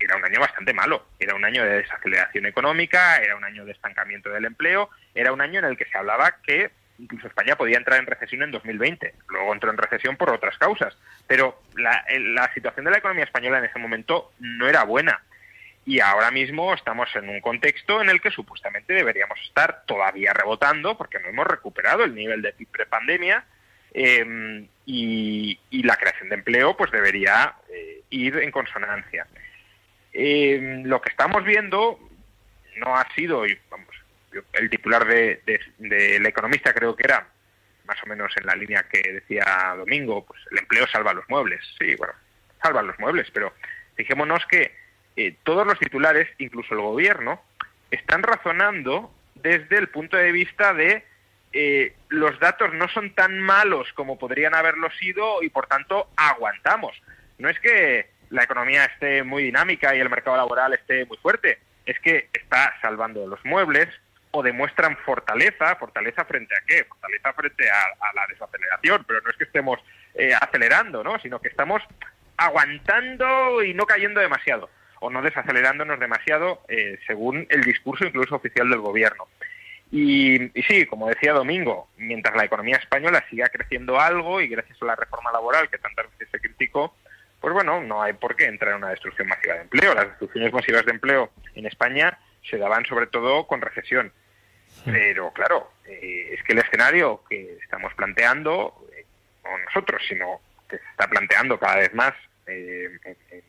era 0.00 0.16
un 0.16 0.24
año 0.24 0.40
bastante 0.40 0.72
malo. 0.72 1.06
Era 1.18 1.34
un 1.34 1.44
año 1.44 1.64
de 1.64 1.82
desaceleración 1.82 2.46
económica, 2.46 3.16
era 3.16 3.36
un 3.36 3.44
año 3.44 3.64
de 3.64 3.72
estancamiento 3.72 4.30
del 4.30 4.44
empleo, 4.44 4.90
era 5.14 5.32
un 5.32 5.40
año 5.40 5.58
en 5.58 5.66
el 5.66 5.76
que 5.76 5.86
se 5.86 5.98
hablaba 5.98 6.36
que 6.42 6.70
incluso 6.98 7.28
España 7.28 7.56
podía 7.56 7.78
entrar 7.78 8.00
en 8.00 8.06
recesión 8.06 8.42
en 8.42 8.50
2020. 8.50 9.14
Luego 9.28 9.52
entró 9.52 9.70
en 9.70 9.78
recesión 9.78 10.16
por 10.16 10.30
otras 10.30 10.58
causas. 10.58 10.96
Pero 11.26 11.62
la, 11.76 12.04
la 12.08 12.52
situación 12.54 12.84
de 12.84 12.90
la 12.90 12.98
economía 12.98 13.24
española 13.24 13.58
en 13.58 13.64
ese 13.64 13.78
momento 13.78 14.32
no 14.40 14.68
era 14.68 14.84
buena. 14.84 15.22
Y 15.86 16.00
ahora 16.00 16.30
mismo 16.30 16.74
estamos 16.74 17.08
en 17.16 17.28
un 17.28 17.40
contexto 17.40 18.02
en 18.02 18.10
el 18.10 18.20
que 18.20 18.30
supuestamente 18.30 18.92
deberíamos 18.92 19.40
estar 19.40 19.84
todavía 19.86 20.34
rebotando, 20.34 20.98
porque 20.98 21.18
no 21.18 21.28
hemos 21.28 21.46
recuperado 21.46 22.04
el 22.04 22.14
nivel 22.14 22.42
de 22.42 22.52
PIB 22.52 22.68
prepandemia, 22.68 23.44
eh, 23.94 24.66
y, 24.84 25.58
y, 25.70 25.82
la 25.84 25.96
creación 25.96 26.28
de 26.28 26.34
empleo 26.34 26.76
pues 26.76 26.90
debería 26.90 27.54
eh, 27.72 28.02
ir 28.10 28.36
en 28.36 28.50
consonancia. 28.50 29.26
Eh, 30.12 30.82
lo 30.84 31.00
que 31.00 31.10
estamos 31.10 31.44
viendo 31.44 31.98
no 32.76 32.96
ha 32.96 33.06
sido, 33.14 33.44
vamos, 33.70 33.94
el 34.52 34.70
titular 34.70 35.06
de, 35.06 35.40
del 35.78 36.26
economista 36.26 36.72
creo 36.72 36.94
que 36.94 37.04
era 37.04 37.26
más 37.84 38.02
o 38.02 38.06
menos 38.06 38.32
en 38.36 38.46
la 38.46 38.54
línea 38.54 38.84
que 38.84 39.00
decía 39.12 39.74
Domingo, 39.76 40.24
pues 40.26 40.40
el 40.50 40.58
empleo 40.58 40.86
salva 40.86 41.14
los 41.14 41.28
muebles. 41.28 41.60
Sí, 41.78 41.94
bueno, 41.96 42.12
salva 42.62 42.82
los 42.82 42.98
muebles, 42.98 43.30
pero 43.32 43.54
fijémonos 43.96 44.44
que 44.46 44.74
eh, 45.16 45.36
todos 45.42 45.66
los 45.66 45.78
titulares, 45.78 46.28
incluso 46.38 46.74
el 46.74 46.80
gobierno, 46.80 47.42
están 47.90 48.22
razonando 48.22 49.12
desde 49.34 49.78
el 49.78 49.88
punto 49.88 50.16
de 50.16 50.32
vista 50.32 50.74
de 50.74 51.04
eh, 51.52 51.94
los 52.08 52.38
datos 52.40 52.74
no 52.74 52.88
son 52.88 53.14
tan 53.14 53.38
malos 53.40 53.90
como 53.94 54.18
podrían 54.18 54.54
haberlo 54.54 54.90
sido 54.90 55.42
y 55.42 55.48
por 55.48 55.66
tanto 55.66 56.10
aguantamos. 56.16 57.00
No 57.38 57.48
es 57.48 57.58
que 57.60 58.10
la 58.30 58.44
economía 58.44 58.84
esté 58.84 59.22
muy 59.22 59.44
dinámica 59.44 59.94
y 59.94 60.00
el 60.00 60.10
mercado 60.10 60.36
laboral 60.36 60.74
esté 60.74 61.04
muy 61.06 61.16
fuerte, 61.18 61.58
es 61.86 61.98
que 62.00 62.28
está 62.32 62.74
salvando 62.82 63.26
los 63.26 63.42
muebles 63.44 63.88
o 64.30 64.42
demuestran 64.42 64.96
fortaleza, 64.98 65.76
fortaleza 65.76 66.24
frente 66.24 66.54
a 66.54 66.60
qué, 66.66 66.84
fortaleza 66.84 67.32
frente 67.32 67.70
a, 67.70 68.14
la 68.14 68.26
desaceleración, 68.28 69.04
pero 69.06 69.20
no 69.22 69.30
es 69.30 69.36
que 69.36 69.44
estemos 69.44 69.78
eh, 70.14 70.32
acelerando, 70.38 71.02
¿no? 71.02 71.18
sino 71.20 71.40
que 71.40 71.48
estamos 71.48 71.82
aguantando 72.36 73.62
y 73.62 73.74
no 73.74 73.86
cayendo 73.86 74.20
demasiado 74.20 74.68
o 75.00 75.10
no 75.10 75.22
desacelerándonos 75.22 75.98
demasiado 76.00 76.62
eh, 76.68 76.98
según 77.06 77.46
el 77.50 77.62
discurso 77.62 78.04
incluso 78.04 78.36
oficial 78.36 78.68
del 78.68 78.80
gobierno. 78.80 79.28
Y, 79.90 80.58
y, 80.58 80.62
sí, 80.64 80.84
como 80.84 81.08
decía 81.08 81.32
Domingo, 81.32 81.88
mientras 81.96 82.36
la 82.36 82.44
economía 82.44 82.76
española 82.76 83.24
siga 83.30 83.48
creciendo 83.48 83.98
algo 83.98 84.40
y 84.40 84.48
gracias 84.48 84.76
a 84.82 84.86
la 84.86 84.96
reforma 84.96 85.32
laboral 85.32 85.70
que 85.70 85.78
tantas 85.78 86.10
veces 86.10 86.28
se 86.30 86.40
criticó, 86.40 86.94
pues 87.48 87.64
bueno, 87.64 87.82
no 87.82 88.02
hay 88.02 88.12
por 88.12 88.36
qué 88.36 88.44
entrar 88.44 88.72
en 88.72 88.78
una 88.78 88.90
destrucción 88.90 89.26
masiva 89.26 89.54
de 89.54 89.62
empleo. 89.62 89.94
Las 89.94 90.08
destrucciones 90.08 90.52
masivas 90.52 90.84
de 90.84 90.92
empleo 90.92 91.30
en 91.54 91.64
España 91.64 92.18
se 92.48 92.58
daban 92.58 92.84
sobre 92.84 93.06
todo 93.06 93.46
con 93.46 93.62
recesión. 93.62 94.12
Pero 94.84 95.32
claro, 95.32 95.72
eh, 95.86 96.34
es 96.34 96.42
que 96.42 96.52
el 96.52 96.58
escenario 96.58 97.22
que 97.28 97.58
estamos 97.62 97.94
planteando, 97.94 98.86
eh, 98.94 99.06
no 99.44 99.56
nosotros, 99.64 100.02
sino 100.06 100.42
que 100.68 100.76
se 100.76 100.84
está 100.90 101.08
planteando 101.08 101.58
cada 101.58 101.76
vez 101.76 101.94
más 101.94 102.12
eh, 102.46 102.90
en, 103.04 103.42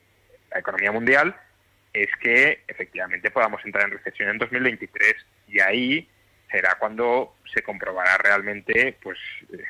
la 0.50 0.60
economía 0.60 0.94
mundial, 0.94 1.36
es 1.92 2.10
que 2.22 2.64
efectivamente 2.70 3.32
podamos 3.32 3.64
entrar 3.66 3.84
en 3.84 3.98
recesión 3.98 4.30
en 4.30 4.38
2023 4.38 5.14
y 5.50 5.60
ahí 5.60 6.10
será 6.50 6.76
cuando 6.80 7.36
se 7.54 7.62
comprobará 7.64 8.18
realmente 8.18 8.98
pues 9.02 9.18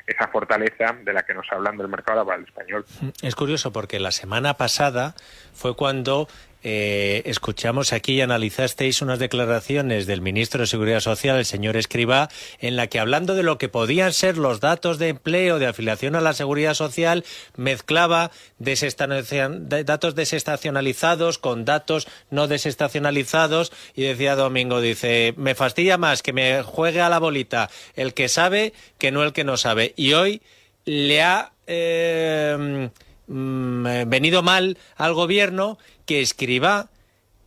esa 0.06 0.28
fortaleza 0.28 0.96
de 1.04 1.12
la 1.12 1.22
que 1.22 1.34
nos 1.34 1.46
hablan 1.50 1.76
del 1.76 1.88
mercado 1.88 2.18
laboral 2.18 2.44
español. 2.44 2.84
Es 3.22 3.34
curioso 3.34 3.72
porque 3.72 3.98
la 4.00 4.12
semana 4.12 4.54
pasada 4.54 5.14
fue 5.52 5.74
cuando 5.76 6.28
eh, 6.62 7.22
escuchamos 7.24 7.94
aquí 7.94 8.14
y 8.14 8.20
analizasteis 8.20 9.00
unas 9.00 9.18
declaraciones 9.18 10.06
del 10.06 10.20
ministro 10.20 10.60
de 10.60 10.66
Seguridad 10.66 11.00
Social, 11.00 11.38
el 11.38 11.46
señor 11.46 11.76
Escribá, 11.76 12.28
en 12.58 12.76
la 12.76 12.86
que 12.88 13.00
hablando 13.00 13.34
de 13.34 13.42
lo 13.42 13.56
que 13.56 13.70
podían 13.70 14.12
ser 14.12 14.36
los 14.36 14.60
datos 14.60 14.98
de 14.98 15.08
empleo 15.08 15.58
de 15.58 15.66
afiliación 15.66 16.16
a 16.16 16.20
la 16.20 16.34
Seguridad 16.34 16.74
Social, 16.74 17.24
mezclaba 17.56 18.30
datos 18.58 20.14
desestacionalizados 20.14 21.38
con 21.38 21.64
datos 21.64 22.06
no 22.28 22.46
desestacionalizados 22.46 23.72
y 23.94 24.02
decía 24.02 24.36
Domingo, 24.36 24.80
dice, 24.82 25.32
me 25.38 25.54
fastidia 25.54 25.96
más 25.96 26.22
que 26.22 26.34
me 26.34 26.62
juegue 26.62 27.00
a 27.00 27.08
la 27.08 27.18
bolita 27.18 27.69
el 27.94 28.14
que 28.14 28.28
sabe 28.28 28.72
que 28.98 29.10
no 29.10 29.22
el 29.22 29.32
que 29.32 29.44
no 29.44 29.56
sabe. 29.56 29.94
Y 29.96 30.12
hoy 30.12 30.42
le 30.84 31.22
ha... 31.22 31.52
Eh, 31.66 32.90
Mm, 33.30 33.86
eh, 33.86 34.04
venido 34.08 34.42
mal 34.42 34.76
al 34.96 35.14
gobierno 35.14 35.78
que 36.04 36.20
escriba 36.20 36.88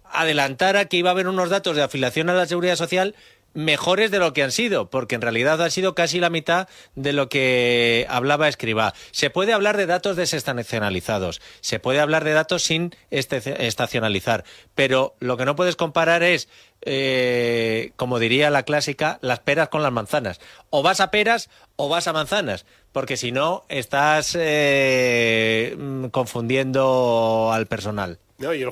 adelantara 0.06 0.86
que 0.86 0.96
iba 0.96 1.10
a 1.10 1.12
haber 1.12 1.28
unos 1.28 1.50
datos 1.50 1.76
de 1.76 1.84
afiliación 1.84 2.30
a 2.30 2.34
la 2.34 2.46
seguridad 2.46 2.78
social 2.78 3.16
mejores 3.54 4.12
de 4.12 4.20
lo 4.20 4.34
que 4.34 4.44
han 4.44 4.52
sido, 4.52 4.90
porque 4.90 5.16
en 5.16 5.22
realidad 5.22 5.62
ha 5.62 5.70
sido 5.70 5.96
casi 5.96 6.20
la 6.20 6.30
mitad 6.30 6.68
de 6.96 7.14
lo 7.14 7.30
que 7.30 8.06
hablaba 8.10 8.48
Escriba. 8.48 8.94
Se 9.12 9.30
puede 9.30 9.54
hablar 9.54 9.78
de 9.78 9.86
datos 9.86 10.16
desestacionalizados, 10.16 11.42
se 11.62 11.80
puede 11.80 12.00
hablar 12.00 12.24
de 12.24 12.34
datos 12.34 12.64
sin 12.64 12.96
estacionalizar, 13.10 14.44
pero 14.76 15.16
lo 15.20 15.38
que 15.38 15.46
no 15.46 15.56
puedes 15.56 15.76
comparar 15.76 16.24
es, 16.24 16.50
eh, 16.82 17.92
como 17.96 18.20
diría 18.20 18.50
la 18.50 18.64
clásica, 18.64 19.20
las 19.22 19.40
peras 19.40 19.70
con 19.70 19.84
las 19.84 19.92
manzanas. 19.92 20.40
O 20.70 20.84
vas 20.84 21.00
a 21.00 21.12
peras 21.12 21.50
o 21.76 21.90
vas 21.90 22.08
a 22.08 22.14
manzanas 22.14 22.66
porque 22.94 23.18
si 23.18 23.32
no 23.32 23.66
estás 23.68 24.38
eh, 24.40 25.76
mm, 25.78 26.06
confundiendo 26.06 27.50
al 27.52 27.66
personal. 27.66 28.20
No, 28.44 28.54
y 28.54 28.64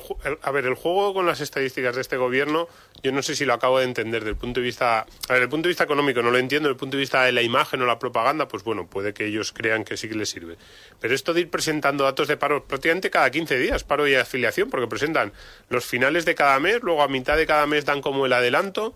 a 0.42 0.50
ver, 0.50 0.66
el 0.66 0.74
juego 0.74 1.14
con 1.14 1.26
las 1.26 1.40
estadísticas 1.40 1.94
de 1.94 2.02
este 2.02 2.16
gobierno, 2.16 2.68
yo 3.02 3.10
no 3.10 3.22
sé 3.22 3.34
si 3.34 3.44
lo 3.44 3.54
acabo 3.54 3.78
de 3.78 3.84
entender 3.84 4.20
desde 4.20 4.30
el 4.32 4.36
punto 4.36 4.60
de 4.60 4.66
vista, 4.66 5.00
a 5.28 5.32
ver, 5.32 5.42
el 5.42 5.48
punto 5.48 5.66
de 5.66 5.70
vista 5.70 5.84
económico 5.84 6.22
no 6.22 6.30
lo 6.30 6.38
entiendo, 6.38 6.68
desde 6.68 6.74
el 6.74 6.78
punto 6.78 6.96
de 6.96 7.00
vista 7.00 7.24
de 7.24 7.32
la 7.32 7.42
imagen 7.42 7.80
o 7.80 7.86
la 7.86 7.98
propaganda, 7.98 8.48
pues 8.48 8.64
bueno, 8.64 8.86
puede 8.86 9.14
que 9.14 9.26
ellos 9.26 9.52
crean 9.52 9.84
que 9.84 9.96
sí 9.96 10.08
que 10.08 10.14
les 10.14 10.28
sirve. 10.28 10.56
Pero 11.00 11.14
esto 11.14 11.32
de 11.32 11.40
ir 11.40 11.50
presentando 11.50 12.04
datos 12.04 12.28
de 12.28 12.36
paro 12.36 12.64
prácticamente 12.64 13.10
cada 13.10 13.30
15 13.30 13.58
días, 13.58 13.84
paro 13.84 14.06
y 14.06 14.14
afiliación, 14.14 14.68
porque 14.68 14.86
presentan 14.86 15.32
los 15.70 15.86
finales 15.86 16.24
de 16.24 16.34
cada 16.34 16.60
mes, 16.60 16.82
luego 16.82 17.02
a 17.02 17.08
mitad 17.08 17.36
de 17.36 17.46
cada 17.46 17.66
mes 17.66 17.84
dan 17.86 18.02
como 18.02 18.26
el 18.26 18.32
adelanto, 18.34 18.94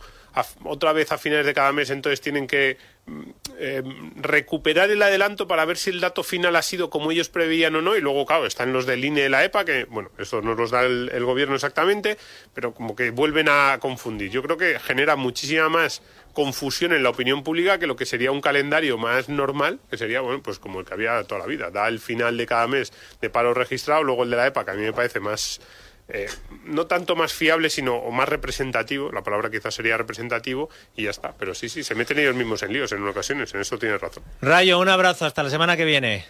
otra 0.65 0.93
vez 0.93 1.13
a 1.13 1.19
finales 1.19 1.47
de 1.47 1.55
cada 1.55 1.73
mes 1.73 1.91
entonces 1.91 2.21
tienen 2.21 2.47
que 2.47 2.77
mm, 3.07 3.23
eh, 3.59 3.83
recuperar 4.17 4.91
el 4.91 5.03
adelanto 5.03 5.47
para 5.47 5.65
ver 5.65 5.77
si 5.77 5.91
el 5.91 6.01
dato 6.01 6.23
final 6.23 6.57
ha 6.57 6.63
sido 6.63 6.91
como 6.91 7.11
ellos 7.11 7.29
preveían 7.29 7.75
o 7.77 7.83
no 7.83 7.97
y 7.97 8.01
luego 8.01 8.27
claro 8.27 8.47
están 8.47 8.73
los 8.73 8.87
del 8.87 9.05
INE 9.05 9.27
y 9.27 9.29
la 9.29 9.45
EPA 9.45 9.65
que 9.65 9.85
bueno 9.85 10.11
eso 10.19 10.43
nos 10.67 10.71
da 10.73 10.83
el, 10.83 11.25
gobierno 11.25 11.55
exactamente 11.55 12.19
pero 12.55 12.75
como 12.75 12.97
que 12.97 13.11
vuelven 13.11 13.49
a 13.49 13.79
confundir 13.81 14.31
yo 14.31 14.43
creo 14.43 14.57
que 14.57 14.79
genera 14.79 15.17
muchísima 15.17 15.69
más 15.69 16.03
confusión 16.33 16.93
en 16.93 17.03
la 17.03 17.11
opinión 17.11 17.43
pública 17.43 17.79
que 17.79 17.87
lo 17.87 17.97
que 17.97 18.07
sería 18.07 18.33
un 18.33 18.41
calendario 18.41 18.99
más 18.99 19.29
normal 19.29 19.79
que 19.91 19.97
sería 19.97 20.21
bueno 20.21 20.43
pues 20.43 20.59
como 20.59 20.81
el 20.81 20.87
que 20.87 20.95
había 20.95 21.23
toda 21.25 21.41
la 21.41 21.47
vida 21.47 21.71
da 21.71 21.89
el 21.89 22.01
final 22.01 22.37
de 22.37 22.47
cada 22.47 22.67
mes 22.67 22.93
de 23.21 23.31
paro 23.31 23.55
registrado 23.55 24.03
luego 24.03 24.25
el 24.25 24.31
de 24.31 24.37
la 24.37 24.47
EPA 24.47 24.65
que 24.65 24.71
a 24.73 24.75
mí 24.75 24.83
me 24.83 24.93
parece 24.93 25.21
más 25.21 25.61
eh, 26.09 26.29
no 26.65 26.87
tanto 26.87 27.17
más 27.17 27.33
fiable, 27.33 27.69
sino 27.69 27.97
o 27.97 28.13
más 28.13 28.29
representativo, 28.29 29.11
la 29.11 29.25
palabra 29.25 29.51
quizás 29.51 29.75
sería 29.75 29.97
representativo, 29.97 30.71
y 30.95 31.03
ya 31.03 31.11
está. 31.11 31.33
Pero 31.37 31.53
sí, 31.53 31.69
sí, 31.69 31.83
se 31.83 31.97
meten 31.97 32.21
ellos 32.21 32.37
mismos 32.37 32.63
en 32.63 32.73
líos 32.73 32.93
en 32.93 33.07
ocasiones, 33.09 33.53
en 33.55 33.61
eso 33.61 33.77
tienes 33.77 34.01
razón. 34.01 34.23
Rayo, 34.41 34.79
un 34.79 34.89
abrazo, 34.89 35.27
hasta 35.27 35.43
la 35.43 35.51
semana 35.51 35.77
que 35.77 35.85
viene. 35.85 36.25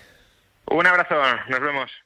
Un 0.69 0.87
abrazo, 0.87 1.15
nos 1.49 1.61
vemos. 1.61 2.06